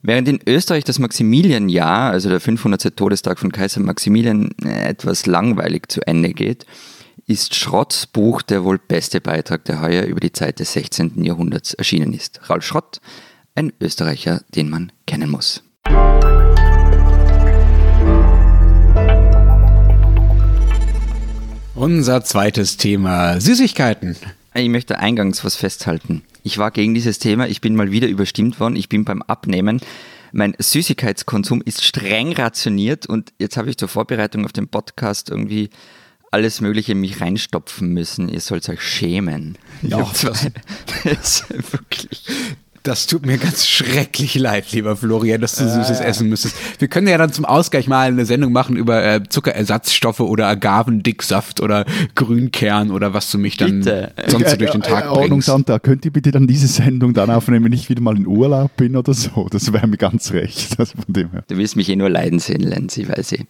[0.02, 2.96] Während in Österreich das Maximilianjahr, also der 500.
[2.96, 6.66] Todestag von Kaiser Maximilian, etwas langweilig zu Ende geht,
[7.28, 11.24] ist Schrotts Buch der wohl beste Beitrag, der heuer über die Zeit des 16.
[11.24, 12.40] Jahrhunderts erschienen ist.
[12.50, 13.02] Ralf Schrott,
[13.56, 15.64] ein Österreicher, den man kennen muss.
[21.80, 24.18] Unser zweites Thema, Süßigkeiten.
[24.54, 26.24] Ich möchte eingangs was festhalten.
[26.44, 29.80] Ich war gegen dieses Thema, ich bin mal wieder überstimmt worden, ich bin beim Abnehmen.
[30.34, 35.70] Mein Süßigkeitskonsum ist streng rationiert und jetzt habe ich zur Vorbereitung auf den Podcast irgendwie
[36.32, 38.28] alles Mögliche in mich reinstopfen müssen.
[38.28, 39.58] Ihr sollt euch schämen.
[39.82, 40.22] Ja, das,
[41.06, 42.24] das ist wirklich.
[42.84, 45.70] Das tut mir ganz schrecklich leid, lieber Florian, dass du äh.
[45.70, 46.56] Süßes essen müsstest.
[46.80, 51.62] Wir können ja dann zum Ausgleich mal eine Sendung machen über äh, Zuckerersatzstoffe oder Agavendicksaft
[51.62, 54.14] oder Grünkern oder was du mich dann bitte.
[54.28, 55.50] sonst so durch den Tag äh, bringst.
[55.50, 58.76] Ordnungsamt, könnt ihr bitte dann diese Sendung dann aufnehmen, wenn ich wieder mal in Urlaub
[58.78, 59.48] bin oder so?
[59.52, 60.70] Das wäre mir ganz recht.
[60.80, 61.44] Also von dem her.
[61.48, 63.46] Du willst mich eh nur leiden sehen, Lenzi, weiß ich.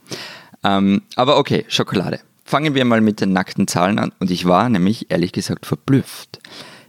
[0.64, 2.20] Ähm, aber okay, Schokolade.
[2.44, 6.40] Fangen wir mal mit den nackten Zahlen an und ich war nämlich ehrlich gesagt verblüfft.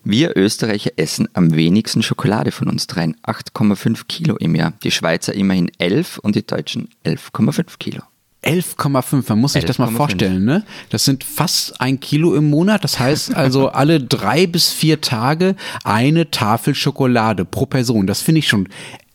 [0.02, 4.72] Wir Österreicher essen am wenigsten Schokolade von uns dreien, 8,5 Kilo im Jahr.
[4.82, 8.02] Die Schweizer immerhin 11 und die Deutschen 11,5 Kilo.
[8.42, 10.64] 11,5, man muss sich 11, das mal vorstellen, ne?
[10.88, 12.82] Das sind fast ein Kilo im Monat.
[12.84, 18.06] Das heißt also alle drei bis vier Tage eine Tafel Schokolade pro Person.
[18.06, 18.68] Das finde ich schon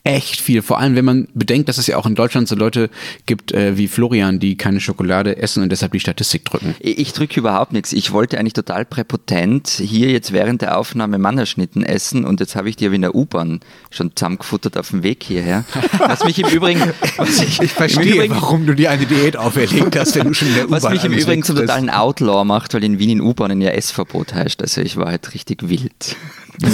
[0.06, 0.62] echt viel.
[0.62, 2.90] Vor allem, wenn man bedenkt, dass es ja auch in Deutschland so Leute
[3.26, 6.76] gibt äh, wie Florian, die keine Schokolade essen und deshalb die Statistik drücken.
[6.80, 7.92] Ich, ich drücke überhaupt nichts.
[7.92, 12.70] Ich wollte eigentlich total präpotent hier jetzt während der Aufnahme Mannerschnitten essen und jetzt habe
[12.70, 15.66] ich die aber in der U-Bahn schon zusammengefuttert auf dem Weg hierher.
[15.98, 16.82] Was mich im Übrigen...
[17.18, 20.50] Was ich, ich verstehe, Übrigen, warum du dir eine Diät auferlegt hast, wenn du schon
[20.50, 23.22] in der U-Bahn Was mich im Übrigen zum totalen Outlaw macht, weil in Wien in
[23.22, 24.62] U-Bahnen ja Essverbot heißt.
[24.62, 26.16] Also ich war halt richtig wild.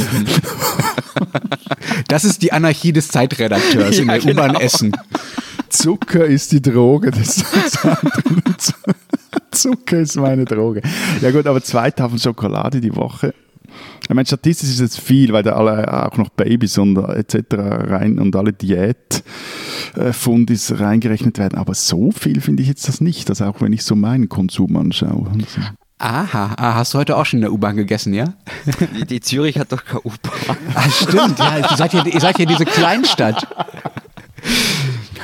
[2.08, 4.44] Das ist die Anarchie des Zeitredakteurs ja, in der genau.
[4.44, 4.92] U-Bahn Essen.
[5.70, 7.44] Zucker ist die Droge des
[9.52, 10.82] Zucker ist meine Droge.
[11.22, 13.34] Ja gut, aber zwei Tafeln Schokolade die Woche.
[14.04, 17.54] Ich meine, statistisch ist es viel, weil da alle auch noch Babys und etc.
[17.54, 19.22] rein und alle Diätfundis
[20.80, 21.58] reingerechnet werden.
[21.58, 23.30] Aber so viel finde ich jetzt das nicht.
[23.30, 25.32] Also auch wenn ich so meinen Konsum anschaue.
[26.04, 28.34] Aha, ah, hast du heute auch schon in der U-Bahn gegessen, ja?
[28.98, 30.58] Die, die, Zürich hat doch keine U-Bahn.
[30.74, 33.48] Ah, stimmt, ja, ihr seid ja, ihr seid ja diese Kleinstadt.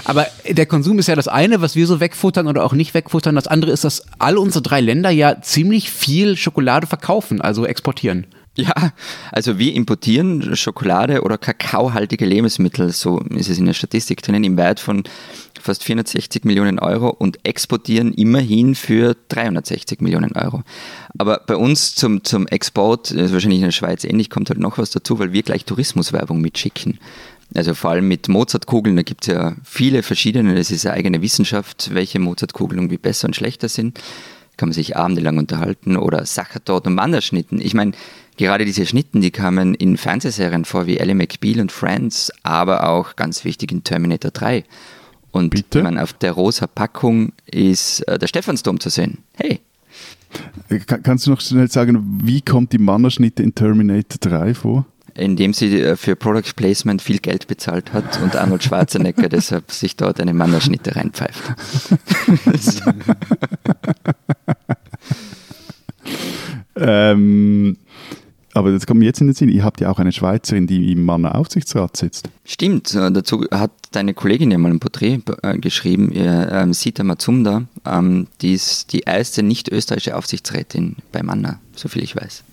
[0.06, 3.34] Aber der Konsum ist ja das eine, was wir so wegfuttern oder auch nicht wegfuttern.
[3.34, 8.28] Das andere ist, dass alle unsere drei Länder ja ziemlich viel Schokolade verkaufen, also exportieren.
[8.58, 8.92] Ja,
[9.32, 14.58] also wir importieren Schokolade oder kakaohaltige Lebensmittel, so ist es in der Statistik drinnen, im
[14.58, 15.04] Wert von
[15.62, 20.64] fast 460 Millionen Euro und exportieren immerhin für 360 Millionen Euro.
[21.20, 24.80] Aber bei uns zum, zum Export, ist wahrscheinlich in der Schweiz ähnlich, kommt halt noch
[24.80, 26.98] was dazu, weil wir gleich Tourismuswerbung mitschicken.
[27.54, 31.22] Also vor allem mit Mozartkugeln, da gibt es ja viele verschiedene, das ist eine eigene
[31.22, 34.00] Wissenschaft, welche Mozartkugeln irgendwie besser und schlechter sind.
[34.58, 37.62] Kann man sich abendelang unterhalten oder Sachertorten und Wanderschnitten.
[37.62, 37.92] Ich meine,
[38.38, 43.16] gerade diese Schnitten, die kamen in Fernsehserien vor wie Ellie McBeal und Friends, aber auch
[43.16, 44.64] ganz wichtig in Terminator 3.
[45.32, 45.84] Und Bitte?
[45.84, 49.20] Man, auf der rosa Packung ist äh, der Stephansdom zu sehen.
[49.36, 49.60] Hey.
[50.86, 54.86] Kann, kannst du noch schnell sagen, wie kommt die Mannerschnitte in Terminator 3 vor?
[55.14, 59.96] Indem sie äh, für Product Placement viel Geld bezahlt hat und Arnold Schwarzenegger deshalb sich
[59.96, 61.44] dort eine Mannerschnitte reinpfeift.
[66.76, 67.78] ähm,
[68.58, 70.92] aber das kommt mir jetzt in den Sinn, ihr habt ja auch eine Schweizerin, die
[70.92, 72.30] im Manner Aufsichtsrat sitzt.
[72.46, 77.64] Stimmt, äh, dazu hat deine Kollegin ja mal ein Porträt äh, geschrieben, ähm, Sita Mazumda,
[77.86, 82.44] ähm, die ist die erste nicht-österreichische Aufsichtsrätin bei Manner, soviel ich weiß.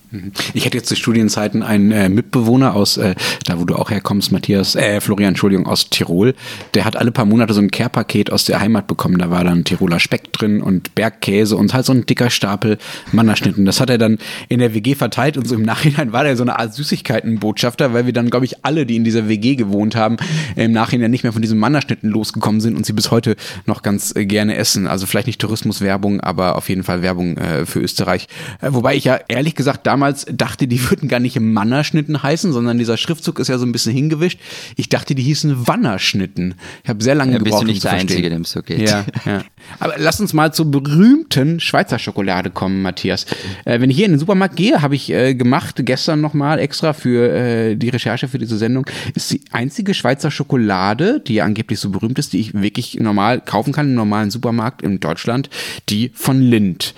[0.53, 3.15] Ich hatte jetzt zu Studienzeiten einen äh, Mitbewohner aus, äh,
[3.47, 6.35] da wo du auch herkommst, Matthias, äh, Florian, Entschuldigung, aus Tirol.
[6.75, 9.19] Der hat alle paar Monate so ein Care-Paket aus der Heimat bekommen.
[9.19, 12.79] Da war dann Tiroler Speck drin und Bergkäse und halt so ein dicker Stapel
[13.13, 13.65] Mannerschnitten.
[13.65, 16.43] Das hat er dann in der WG verteilt und so im Nachhinein war der so
[16.43, 20.17] eine Art Süßigkeitenbotschafter, weil wir dann, glaube ich, alle, die in dieser WG gewohnt haben,
[20.57, 24.15] im Nachhinein nicht mehr von diesem Mannerschnitten losgekommen sind und sie bis heute noch ganz
[24.15, 24.87] äh, gerne essen.
[24.87, 28.29] Also vielleicht nicht Tourismuswerbung, aber auf jeden Fall Werbung äh, für Österreich.
[28.61, 32.53] Äh, wobei ich ja ehrlich gesagt damals damals dachte, die würden gar nicht Mannerschnitten heißen,
[32.53, 34.39] sondern dieser Schriftzug ist ja so ein bisschen hingewischt.
[34.77, 36.55] Ich dachte, die hießen Wannerschnitten.
[36.83, 37.99] Ich habe sehr lange Ja, gebraucht, bist du um nicht zu der.
[37.99, 38.81] Einzige, dem es so geht.
[38.81, 39.43] Ja, ja.
[39.79, 43.25] Aber lass uns mal zur berühmten Schweizer Schokolade kommen, Matthias.
[43.65, 46.93] Äh, wenn ich hier in den Supermarkt gehe, habe ich äh, gemacht, gestern nochmal extra
[46.93, 51.81] für äh, die Recherche für diese Sendung, ist die einzige Schweizer Schokolade, die ja angeblich
[51.81, 55.49] so berühmt ist, die ich wirklich normal kaufen kann im normalen Supermarkt in Deutschland,
[55.89, 56.95] die von Lind.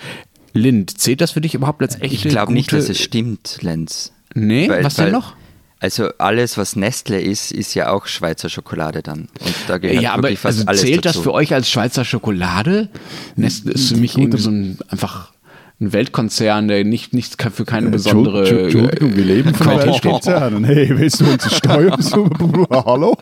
[0.53, 4.11] Lind, zählt das für dich überhaupt als echte Ich glaube nicht, dass es stimmt, Lenz.
[4.33, 5.35] Nee, Weil- was denn weil- noch?
[5.79, 9.27] Also alles, was Nestle ist, ist ja auch Schweizer Schokolade dann.
[9.39, 11.19] Und da gehört Ja, aber also alles zählt dazu.
[11.19, 12.89] das für euch als Schweizer Schokolade?
[13.35, 15.31] Nestle ist für mich irgendwie so ein einfach
[15.79, 18.43] ein Weltkonzern, der nicht, nicht für keine besondere.
[18.45, 19.67] Entschu- Entschuldigung, wir leben von.
[19.67, 20.63] Weltkonzernen.
[20.63, 21.99] Hey, willst du unsere Steuern?
[22.71, 23.15] Hallo?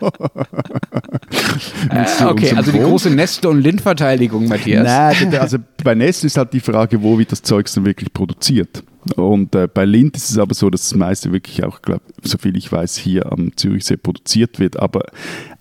[1.90, 4.84] Äh, okay, also die große Nestle- und Lind-Verteidigung, Matthias.
[4.86, 8.84] Nein, also bei Nestle ist halt die Frage, wo wird das Zeug dann wirklich produziert.
[9.16, 12.58] Und äh, bei Lind ist es aber so, dass das meiste wirklich auch, glaub, soviel
[12.58, 14.80] ich weiß, hier am Zürichsee produziert wird.
[14.80, 15.04] Aber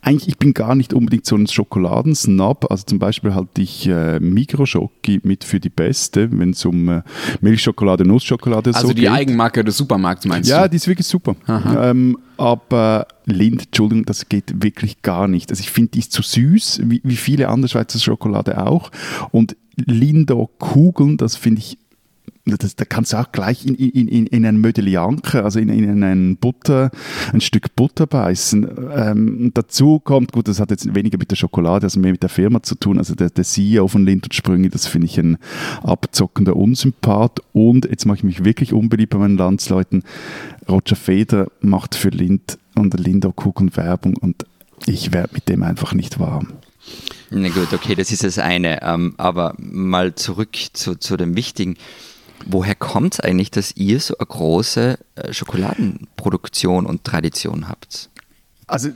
[0.00, 2.70] eigentlich, ich bin gar nicht unbedingt so ein Schokoladensnob.
[2.70, 7.02] Also zum Beispiel halte ich äh, Mikroschoki mit für die beste, wenn es um äh,
[7.40, 9.10] Milchschokolade, Nussschokolade also so die geht.
[9.10, 10.70] Eigenmarke des Supermarkts meinst Ja, du?
[10.70, 11.36] die ist wirklich super.
[11.48, 15.50] Ähm, aber Lind, Entschuldigung, das geht wirklich gar nicht.
[15.50, 18.90] Also ich finde, die ist zu süß, wie, wie viele andere Schweizer Schokolade auch.
[19.30, 21.78] Und Lindo Kugeln, das finde ich
[22.46, 26.02] das, da kannst du auch gleich in, in, in, in ein Mödelianke, also in, in
[26.04, 26.90] einen Butter,
[27.32, 28.68] ein Stück Butter beißen.
[28.94, 32.28] Ähm, dazu kommt, gut, das hat jetzt weniger mit der Schokolade, also mehr mit der
[32.28, 32.98] Firma zu tun.
[32.98, 35.38] Also der, der CEO von Lind und Sprünge, das finde ich ein
[35.82, 37.40] abzockender Unsympath.
[37.54, 40.02] Und jetzt mache ich mich wirklich unbeliebt bei meinen Landsleuten.
[40.68, 44.44] Roger Feder macht für Lind und Lindo Kugeln Werbung und
[44.86, 46.48] ich werde mit dem einfach nicht warm.
[47.30, 48.82] Na gut, okay, das ist das eine.
[48.82, 51.76] Ähm, aber mal zurück zu, zu dem Wichtigen.
[52.46, 58.10] Woher kommt es eigentlich, dass ihr so eine große äh, Schokoladenproduktion und Tradition habt?
[58.66, 58.90] Also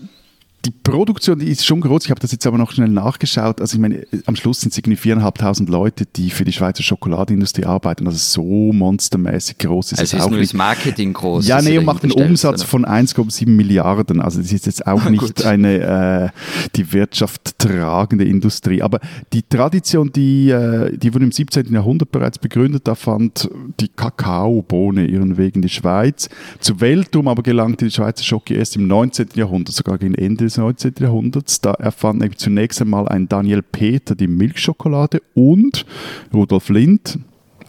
[0.69, 2.05] die Produktion, die ist schon groß.
[2.05, 3.63] Ich habe das jetzt aber noch schnell nachgeschaut.
[3.63, 7.65] Also ich meine, am Schluss sind es irgendwie 4'500 Leute, die für die Schweizer Schokoladeindustrie
[7.65, 8.07] arbeiten.
[8.07, 10.53] Also so monstermäßig groß ist Also es ist auch nur nicht.
[10.53, 11.49] das Marketing groß.
[11.49, 12.69] Ja, nee, und macht einen Umsatz oder?
[12.69, 14.21] von 1,7 Milliarden.
[14.21, 18.83] Also das ist jetzt auch nicht eine äh, die Wirtschaft tragende Industrie.
[18.83, 19.01] Aber
[19.33, 21.73] die Tradition, die, äh, die wurde im 17.
[21.73, 22.87] Jahrhundert bereits begründet.
[22.87, 23.49] Da fand
[23.81, 26.29] die Kakaobohne ihren Weg in die Schweiz.
[26.61, 29.29] Zu Weltruhm aber gelangte die Schweizer Schoki erst im 19.
[29.35, 30.95] Jahrhundert, sogar gegen Ende des 19.
[31.01, 31.61] Jahrhunderts.
[31.61, 35.87] Da erfand zunächst einmal ein Daniel Peter die Milchschokolade und
[36.33, 37.19] Rudolf Lind,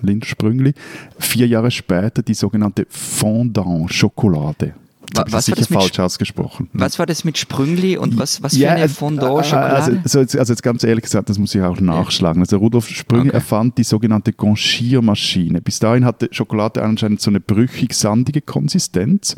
[0.01, 0.73] Lind Sprüngli,
[1.17, 4.73] vier Jahre später die sogenannte Fondant-Schokolade.
[5.15, 6.69] Was war sicher das mit falsch Sch- ausgesprochen.
[6.73, 9.73] Was war das mit Sprüngli und was, was für Ja, eine äh, Fondant-Schokolade?
[9.75, 12.41] Also, also, jetzt, also jetzt ganz ehrlich gesagt, das muss ich auch nachschlagen.
[12.41, 13.37] Also Rudolf Sprüngli Okay.
[13.37, 15.61] erfand die sogenannte Conchiermaschine.
[15.61, 19.35] Bis dahin hatte Schokolade anscheinend so eine brüchig-sandige Konsistenz.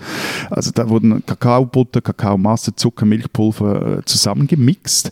[0.49, 5.11] Also da wurden Kakaobutter, Kakaomasse, Zucker, Milchpulver äh, zusammengemixt.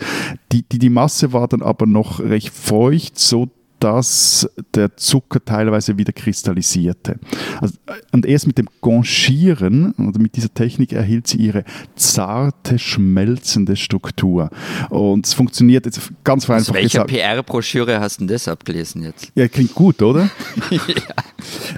[0.51, 5.97] Die, die, die Masse war dann aber noch recht feucht, so dass der Zucker teilweise
[5.97, 7.19] wieder kristallisierte.
[7.61, 7.75] Also,
[8.11, 11.63] und erst mit dem Conchieren, oder mit dieser Technik, erhielt sie ihre
[11.95, 14.49] zarte, schmelzende Struktur.
[14.89, 17.09] Und es funktioniert jetzt ganz Aus vereinfacht welcher gesagt.
[17.09, 19.31] PR-Broschüre hast du denn das abgelesen jetzt?
[19.35, 20.29] Ja, klingt gut, oder?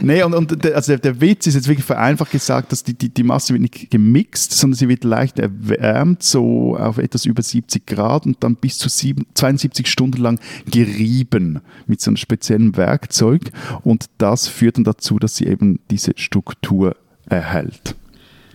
[0.02, 2.94] Nee, und, und der, also der, der Witz ist jetzt wirklich vereinfacht gesagt, dass die,
[2.94, 7.42] die, die Masse wird nicht gemixt, sondern sie wird leicht erwärmt, so auf etwas über
[7.42, 11.62] 70 Grad und dann bis zu sieben, 72 Stunden lang gerieben
[11.92, 13.52] mit so einem speziellen Werkzeug.
[13.84, 16.96] Und das führt dann dazu, dass sie eben diese Struktur
[17.28, 17.96] erhält.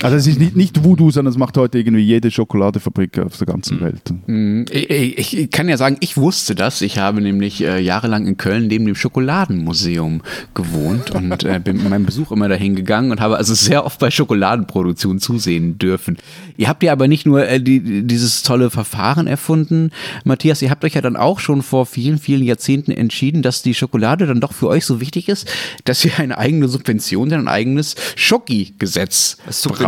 [0.02, 3.46] Also es ist nicht, nicht Voodoo, sondern es macht heute irgendwie jede Schokoladefabrik auf der
[3.46, 4.02] ganzen Welt.
[4.26, 6.82] Mm, Ich, ich kann ja sagen, ich wusste das.
[6.82, 10.20] Ich habe nämlich äh, jahrelang in Köln neben dem Schokoladenmuseum
[10.54, 13.98] gewohnt und äh, bin mit meinem Besuch immer dahin gegangen und habe also sehr oft
[13.98, 16.18] bei Schokoladenproduktion zusehen dürfen.
[16.56, 19.90] Ihr habt ja aber nicht nur äh, die, dieses tolle Verfahren erfunden,
[20.24, 23.74] Matthias, ihr habt euch ja dann auch schon vor vielen, vielen Jahrzehnten entschieden, dass die
[23.74, 25.50] Schokolade dann doch für euch so wichtig ist,
[25.84, 29.38] dass ihr eine eigene Subvention, ein eigenes Schoki-Gesetz.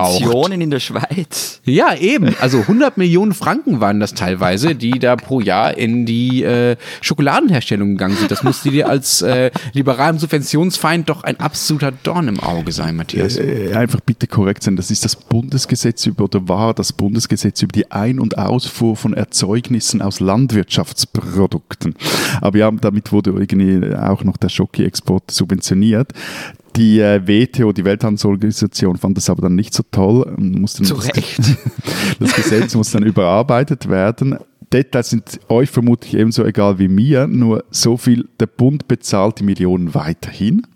[0.06, 1.60] Subventionen in der Schweiz.
[1.64, 2.34] Ja, eben.
[2.40, 7.90] Also 100 Millionen Franken waren das teilweise, die da pro Jahr in die äh, Schokoladenherstellung
[7.90, 8.30] gegangen sind.
[8.30, 13.36] Das musste dir als äh, liberalen Subventionsfeind doch ein absoluter Dorn im Auge sein, Matthias.
[13.36, 14.76] Äh, einfach bitte korrekt sein.
[14.76, 19.14] Das ist das Bundesgesetz über, oder war das Bundesgesetz über die Ein- und Ausfuhr von
[19.14, 21.94] Erzeugnissen aus Landwirtschaftsprodukten.
[22.40, 26.12] Aber ja, damit wurde irgendwie auch noch der Schoki-Export subventioniert.
[26.78, 30.22] Die äh, WTO, die Welthandelsorganisation, fand das aber dann nicht so toll.
[30.22, 31.40] und Musste Zu das, Recht.
[32.20, 34.38] das Gesetz muss dann überarbeitet werden.
[34.72, 39.44] Details sind euch vermutlich ebenso egal wie mir, nur so viel, der Bund bezahlt die
[39.44, 40.66] Millionen weiterhin.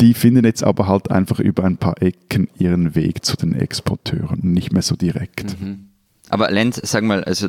[0.00, 4.40] Die finden jetzt aber halt einfach über ein paar Ecken ihren Weg zu den Exporteuren,
[4.42, 5.56] nicht mehr so direkt.
[6.30, 7.48] Aber Lenz, sag mal, also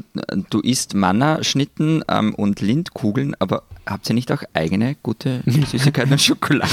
[0.49, 6.21] du isst Manna-Schnitten ähm, und Lindkugeln, aber habt ihr nicht auch eigene gute Süßigkeiten und
[6.21, 6.71] Schokolade?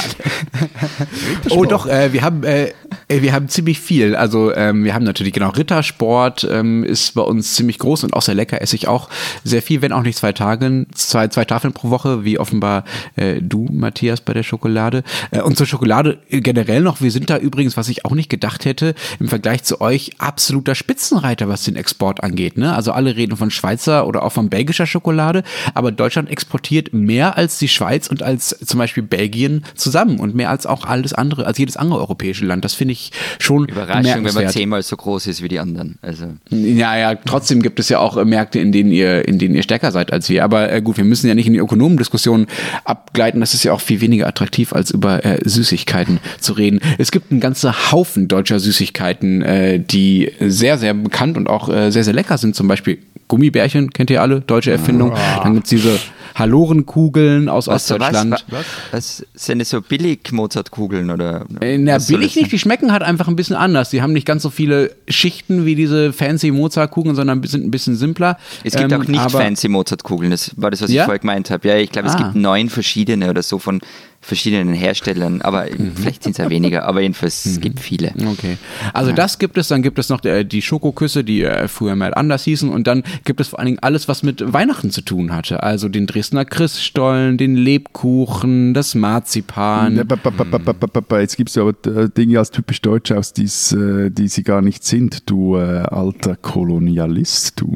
[1.50, 2.72] Oh doch, äh, wir haben äh,
[3.08, 4.14] äh, wir haben ziemlich viel.
[4.16, 8.22] Also ähm, wir haben natürlich genau Rittersport ähm, ist bei uns ziemlich groß und auch
[8.22, 8.60] sehr lecker.
[8.62, 9.08] Esse ich auch
[9.44, 12.84] sehr viel, wenn auch nicht zwei Tage, zwei zwei Tafeln pro Woche, wie offenbar
[13.16, 15.02] äh, du Matthias bei der Schokolade.
[15.30, 17.00] Äh, und zur Schokolade generell noch.
[17.00, 20.74] Wir sind da übrigens, was ich auch nicht gedacht hätte, im Vergleich zu euch absoluter
[20.74, 22.56] Spitzenreiter, was den Export angeht.
[22.56, 22.74] Ne?
[22.74, 25.42] Also alle reden von Schweizer oder auch von belgischer Schokolade,
[25.74, 30.50] aber Deutschland exportiert mehr als die Schweiz und als zum Beispiel Belgien zusammen und mehr
[30.50, 32.64] als auch alles andere, als jedes andere europäische Land.
[32.64, 35.98] Das finde ich schon Überraschung, wenn man zehnmal so groß ist wie die anderen.
[36.02, 39.54] Also Ja, ja, trotzdem gibt es ja auch äh, Märkte, in denen ihr, in denen
[39.54, 40.44] ihr stärker seid als wir.
[40.44, 42.46] Aber äh, gut, wir müssen ja nicht in die Ökonomendiskussion
[42.84, 43.40] abgleiten.
[43.40, 46.80] Das ist ja auch viel weniger attraktiv, als über äh, Süßigkeiten zu reden.
[46.98, 51.87] Es gibt einen ganzen Haufen deutscher Süßigkeiten, äh, die sehr, sehr bekannt und auch äh,
[51.92, 52.54] sehr, sehr lecker sind.
[52.54, 55.12] Zum Beispiel Gummibärchen, kennt ihr alle, deutsche Erfindung.
[55.42, 55.98] Dann gibt's diese
[56.34, 58.32] Halorenkugeln aus was, Ostdeutschland.
[58.32, 61.46] was, was, was sind das so billig Mozartkugeln oder?
[61.60, 63.90] Äh, Na, billig nicht, die schmecken halt einfach ein bisschen anders.
[63.90, 67.96] Die haben nicht ganz so viele Schichten wie diese fancy Mozartkugeln, sondern sind ein bisschen
[67.96, 68.38] simpler.
[68.64, 71.02] Es gibt Ähm, auch nicht aber- fancy Mozartkugeln, das war das, was Ja?
[71.02, 71.66] ich vorher gemeint habe.
[71.68, 72.18] Ja, ich glaube, es Ah.
[72.18, 73.80] gibt neun verschiedene oder so von
[74.20, 75.92] verschiedenen Herstellern, aber Mhm.
[75.94, 78.12] vielleicht sind es ja weniger, aber jedenfalls es gibt viele.
[78.32, 78.58] Okay.
[78.92, 82.12] Also das gibt es, dann gibt es noch äh, die Schokoküsse, die äh, früher mal
[82.14, 85.32] anders hießen und dann gibt es vor allen Dingen alles, was mit Weihnachten zu tun
[85.34, 85.62] hatte.
[85.62, 89.96] Also den Dresdner Christstollen, den Lebkuchen, das Marzipan.
[89.96, 92.50] Ja, ba- ba- ba- ba- ba- ba- ba- Jetzt gibt es aber äh, Dinge als
[92.50, 97.74] typisch deutsch aus, die's, die sie gar nicht sind, du äh, alter Kolonialist, du.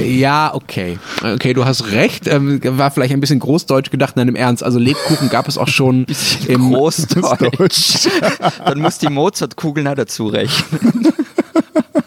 [0.00, 0.98] Ja, okay.
[1.22, 2.26] Okay, du hast recht.
[2.26, 4.62] Ähm, war vielleicht ein bisschen großdeutsch gedacht, nein, im Ernst.
[4.62, 6.06] Also Lebkuchen gab es auch schon
[6.48, 8.08] im Großdeutsch.
[8.64, 11.12] Dann muss die Mozartkugeln auch dazu rechnen.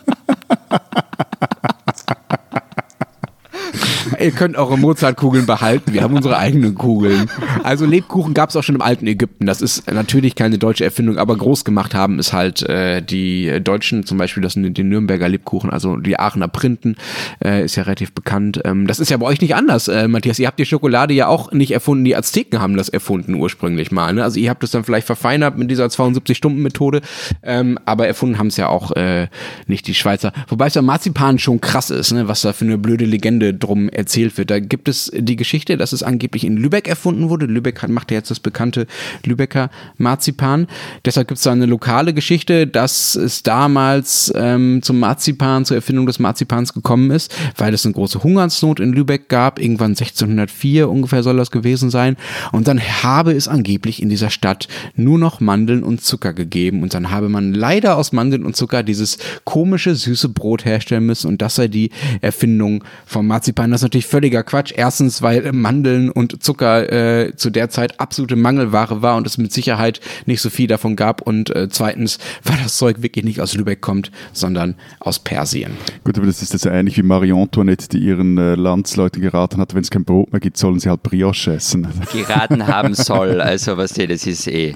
[4.19, 7.29] Ihr könnt eure Mozartkugeln behalten, wir haben unsere eigenen Kugeln.
[7.63, 9.45] Also Lebkuchen gab es auch schon im alten Ägypten.
[9.45, 14.05] Das ist natürlich keine deutsche Erfindung, aber groß gemacht haben es halt äh, die Deutschen,
[14.05, 16.95] zum Beispiel das sind die Nürnberger Lebkuchen, also die Aachener Printen,
[17.43, 18.61] äh, ist ja relativ bekannt.
[18.65, 20.39] Ähm, das ist ja bei euch nicht anders, äh, Matthias.
[20.39, 24.13] Ihr habt die Schokolade ja auch nicht erfunden, die Azteken haben das erfunden ursprünglich mal.
[24.13, 24.23] Ne?
[24.23, 27.01] Also ihr habt es dann vielleicht verfeinert mit dieser 72-Stunden-Methode,
[27.43, 29.27] ähm, aber erfunden haben es ja auch äh,
[29.67, 30.31] nicht die Schweizer.
[30.47, 32.27] Wobei es ja Marzipan schon krass ist, ne?
[32.27, 34.51] was da für eine blöde Legende drum erzählt wird.
[34.51, 37.47] Da gibt es die Geschichte, dass es angeblich in Lübeck erfunden wurde.
[37.47, 38.85] Lübeck hat, macht ja jetzt das bekannte
[39.25, 40.67] Lübecker Marzipan.
[41.03, 46.05] Deshalb gibt es da eine lokale Geschichte, dass es damals ähm, zum Marzipan, zur Erfindung
[46.05, 49.59] des Marzipans gekommen ist, weil es eine große Hungersnot in Lübeck gab.
[49.59, 52.15] Irgendwann 1604 ungefähr soll das gewesen sein.
[52.51, 56.83] Und dann habe es angeblich in dieser Stadt nur noch Mandeln und Zucker gegeben.
[56.83, 61.27] Und dann habe man leider aus Mandeln und Zucker dieses komische, süße Brot herstellen müssen.
[61.27, 61.89] Und das sei die
[62.21, 63.71] Erfindung vom Marzipan.
[63.71, 64.73] Das ist natürlich völliger Quatsch.
[64.75, 69.53] Erstens, weil Mandeln und Zucker äh, zu der Zeit absolute Mangelware war und es mit
[69.53, 71.21] Sicherheit nicht so viel davon gab.
[71.21, 75.77] Und äh, zweitens, weil das Zeug wirklich nicht aus Lübeck kommt, sondern aus Persien.
[76.03, 79.73] Gut, aber das ist das ähnlich wie Marie Antoinette, die ihren äh, Landsleuten geraten hat,
[79.73, 81.87] wenn es kein Brot mehr gibt, sollen sie halt Brioche essen.
[82.11, 83.39] geraten haben soll.
[83.39, 84.75] Also was ihr, das ist eh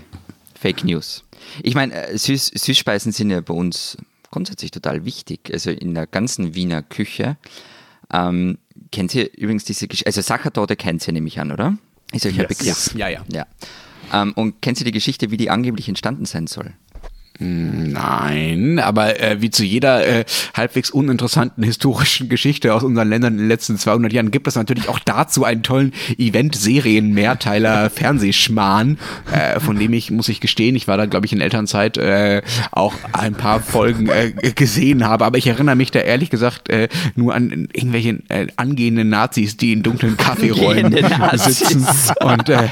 [0.57, 1.25] Fake News.
[1.61, 3.97] Ich meine, äh, Süß, Süßspeisen sind ja bei uns
[4.31, 5.49] grundsätzlich total wichtig.
[5.51, 7.37] Also in der ganzen Wiener Küche.
[8.11, 8.57] Ähm,
[8.91, 10.07] kennt ihr übrigens diese Geschichte?
[10.07, 11.77] Also Sachertorte kennt ihr nämlich an, oder?
[12.11, 12.57] Ist euch ja Yes.
[12.57, 12.95] Begriff.
[12.95, 13.23] Ja, ja.
[13.31, 13.45] ja.
[14.11, 16.73] Ähm, und kennt ihr die Geschichte, wie die angeblich entstanden sein soll?
[17.41, 23.39] Nein, aber äh, wie zu jeder äh, halbwegs uninteressanten historischen Geschichte aus unseren Ländern in
[23.39, 28.97] den letzten 200 Jahren gibt es natürlich auch dazu einen tollen Event-Serien, Mehrteiler, Fernsehschmarrn,
[29.31, 32.41] äh, von dem ich, muss ich gestehen, ich war da, glaube ich, in Elternzeit äh,
[32.71, 36.89] auch ein paar Folgen äh, gesehen habe, aber ich erinnere mich da ehrlich gesagt äh,
[37.15, 40.93] nur an irgendwelche äh, angehenden Nazis, die in dunklen Kaffeeräumen
[41.35, 41.87] sitzen
[42.19, 42.67] und äh,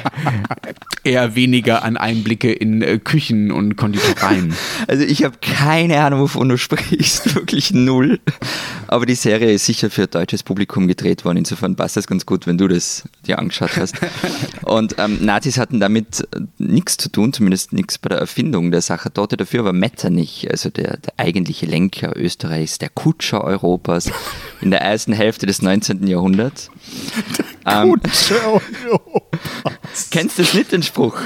[1.06, 4.54] eher weniger an Einblicke in äh, Küchen und Konditoreien.
[4.88, 8.20] Also ich habe keine Ahnung, wovon du sprichst, wirklich null.
[8.88, 11.38] Aber die Serie ist sicher für deutsches Publikum gedreht worden.
[11.38, 13.96] Insofern passt das ganz gut, wenn du das dir angeschaut hast.
[14.64, 18.82] Und ähm, Nazis hatten damit äh, nichts zu tun, zumindest nichts bei der Erfindung der
[18.82, 19.40] Sache dort.
[19.40, 24.12] Dafür war Metternich, also der, der eigentliche Lenker Österreichs, der Kutscher Europas
[24.62, 26.08] in der ersten Hälfte des 19.
[26.08, 26.70] Jahrhunderts.
[27.66, 27.96] Ähm,
[30.12, 31.18] Kennst du das nicht, den Spruch?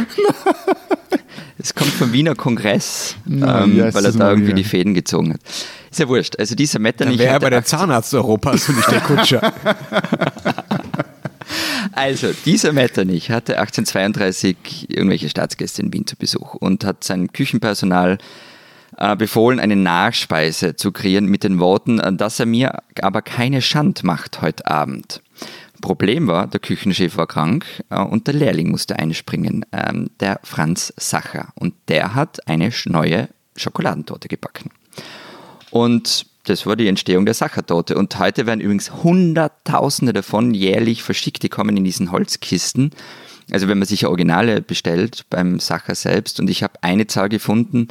[1.62, 4.56] Es kommt vom Wiener Kongress, ähm, ist weil er da irgendwie wieder.
[4.56, 5.42] die Fäden gezogen hat.
[5.90, 6.38] Ist ja wurscht.
[6.40, 9.54] Also dieser Metternich Wäre aber der 18 Zahnarzt Europas und nicht der Kutscher.
[11.94, 18.18] Also, dieser Metternich hatte 1832 irgendwelche Staatsgäste in Wien zu Besuch und hat sein Küchenpersonal
[18.98, 23.62] äh, befohlen, eine Nachspeise zu kreieren mit den Worten, äh, dass er mir aber keine
[23.62, 25.22] Schand macht heute Abend.
[25.82, 30.94] Problem war, der Küchenchef war krank äh, und der Lehrling musste einspringen, ähm, der Franz
[30.98, 31.50] Sacher.
[31.56, 34.72] Und der hat eine neue Schokoladentorte gebacken.
[35.72, 37.98] Und das war die Entstehung der Sachertorte.
[37.98, 41.44] Und heute werden übrigens Hunderttausende davon jährlich verschickt.
[41.44, 42.92] Die kommen in diesen Holzkisten.
[43.52, 46.40] Also wenn man sich Originale bestellt beim Sacher selbst.
[46.40, 47.88] Und ich habe eine Zahl gefunden,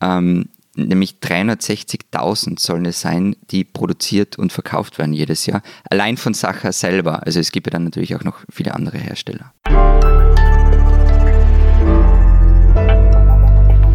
[0.00, 5.62] ähm, nämlich 360.000 sollen es sein, die produziert und verkauft werden jedes Jahr.
[5.90, 7.26] Allein von Sacher selber.
[7.26, 9.52] Also es gibt ja dann natürlich auch noch viele andere Hersteller.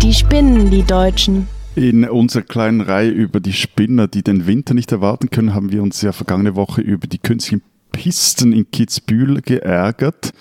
[0.01, 1.47] Die spinnen, die Deutschen.
[1.75, 5.81] In unserer kleinen Reihe über die Spinner, die den Winter nicht erwarten können, haben wir
[5.81, 7.61] uns ja vergangene Woche über die künstlichen
[7.91, 10.31] Pisten in Kitzbühel geärgert.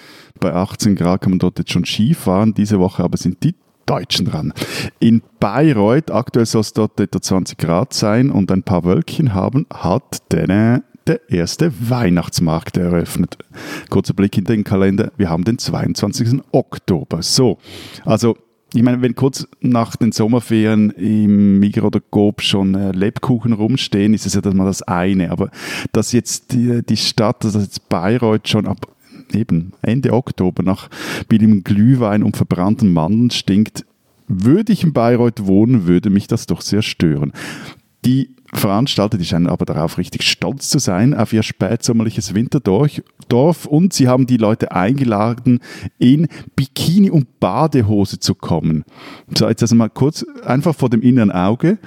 [0.40, 2.54] Bei 18 Grad kann man dort jetzt schon Ski fahren.
[2.54, 3.54] Diese Woche aber sind die
[3.90, 4.52] Deutschen dran.
[5.00, 9.66] In Bayreuth, aktuell soll es dort etwa 20 Grad sein und ein paar Wölkchen haben,
[9.72, 13.36] hat der, der erste Weihnachtsmarkt eröffnet.
[13.88, 16.40] Kurzer Blick in den Kalender, wir haben den 22.
[16.52, 17.22] Oktober.
[17.22, 17.58] So,
[18.04, 18.36] also
[18.74, 24.14] ich meine, wenn kurz nach den Sommerferien im Migros oder Coop schon äh, Lebkuchen rumstehen,
[24.14, 25.32] ist es ja mal das eine.
[25.32, 25.50] Aber
[25.90, 28.86] dass jetzt die, die Stadt, dass jetzt Bayreuth schon ab
[29.34, 30.88] eben Ende Oktober nach
[31.28, 33.84] billigem Glühwein und verbrannten Mandeln stinkt,
[34.28, 37.32] würde ich in Bayreuth wohnen, würde mich das doch sehr stören.
[38.04, 43.92] Die Veranstalter, die scheinen aber darauf richtig stolz zu sein, auf ihr spätsommerliches Winterdorf und
[43.92, 45.60] sie haben die Leute eingeladen,
[45.98, 46.26] in
[46.56, 48.84] Bikini und Badehose zu kommen.
[49.36, 51.78] So, jetzt also mal kurz einfach vor dem inneren Auge.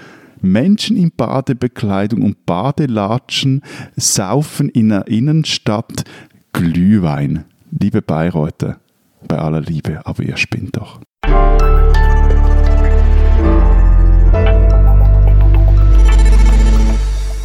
[0.42, 3.62] Menschen in Badebekleidung und Badelatschen
[3.96, 6.04] saufen in der Innenstadt
[6.54, 7.46] Glühwein.
[7.72, 8.80] Liebe Bayreuther,
[9.28, 11.00] bei aller Liebe, aber ihr spinnt doch.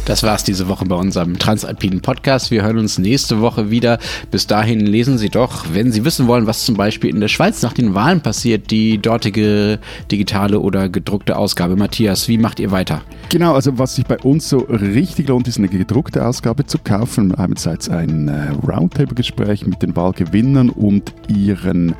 [0.09, 2.49] Das war's diese Woche bei unserem Transalpinen Podcast.
[2.49, 3.99] Wir hören uns nächste Woche wieder.
[4.31, 7.61] Bis dahin lesen Sie doch, wenn Sie wissen wollen, was zum Beispiel in der Schweiz
[7.61, 9.77] nach den Wahlen passiert, die dortige
[10.09, 11.75] digitale oder gedruckte Ausgabe.
[11.75, 13.03] Matthias, wie macht ihr weiter?
[13.29, 17.35] Genau, also was sich bei uns so richtig lohnt, ist eine gedruckte Ausgabe zu kaufen.
[17.35, 21.93] Einerseits ein äh, Roundtable-Gespräch mit den Wahlgewinnern und ihren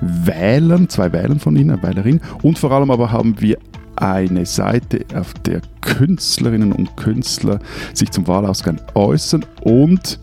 [0.00, 2.20] Wählern, zwei Wählern von ihnen, eine Wählerin.
[2.42, 3.56] Und vor allem aber haben wir
[3.96, 7.58] eine Seite, auf der Künstlerinnen und Künstler
[7.94, 10.18] sich zum Wahlausgang äußern und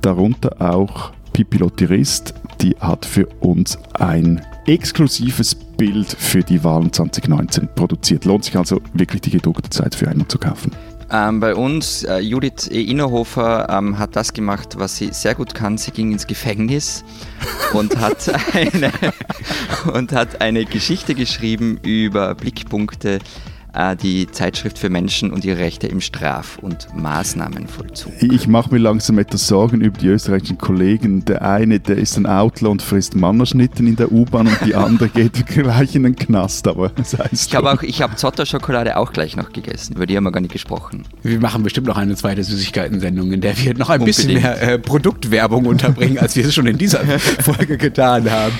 [0.00, 7.68] darunter auch Pipi Lottirist, die hat für uns ein exklusives Bild für die Wahlen 2019
[7.74, 8.24] produziert.
[8.24, 10.72] Lohnt sich also wirklich die gedruckte Zeit für einmal zu kaufen.
[11.10, 12.82] Ähm, bei uns, äh, Judith E.
[12.82, 15.78] Innerhofer ähm, hat das gemacht, was sie sehr gut kann.
[15.78, 17.04] Sie ging ins Gefängnis
[17.72, 18.90] und hat eine,
[19.92, 23.20] und hat eine Geschichte geschrieben über Blickpunkte
[23.96, 28.12] die Zeitschrift für Menschen und ihre Rechte im Straf- und Maßnahmenvollzug.
[28.20, 31.24] Ich mache mir langsam etwas Sorgen über die österreichischen Kollegen.
[31.24, 35.08] Der eine, der ist ein Outlaw und frisst Mannerschnitten in der U-Bahn und die andere
[35.08, 36.66] geht gleich in den Knast.
[36.68, 39.96] Aber das heißt ich habe auch, ich habe Zotter-Schokolade auch gleich noch gegessen.
[39.96, 41.04] Über die haben wir gar nicht gesprochen.
[41.22, 44.16] Wir machen bestimmt noch eine zweite Süßigkeiten-Sendung, in der wir noch ein Unbedingt.
[44.16, 48.54] bisschen mehr äh, Produktwerbung unterbringen, als wir es schon in dieser Folge getan haben.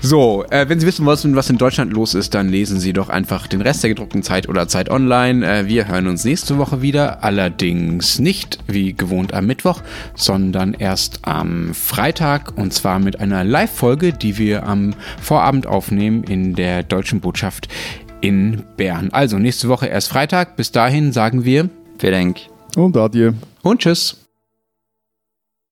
[0.00, 3.08] So, äh, wenn Sie wissen wollen, was in Deutschland los ist, dann lesen Sie doch
[3.08, 5.44] einfach den Rest der gedruckten Zeit oder Zeit online.
[5.46, 9.82] Äh, wir hören uns nächste Woche wieder, allerdings nicht wie gewohnt am Mittwoch,
[10.14, 16.54] sondern erst am Freitag und zwar mit einer Live-Folge, die wir am Vorabend aufnehmen in
[16.54, 17.68] der Deutschen Botschaft
[18.20, 19.10] in Bern.
[19.12, 20.56] Also nächste Woche erst Freitag.
[20.56, 21.68] Bis dahin sagen wir
[21.98, 22.40] Vielen Dank.
[22.76, 23.32] Und adieu.
[23.62, 24.27] Und tschüss.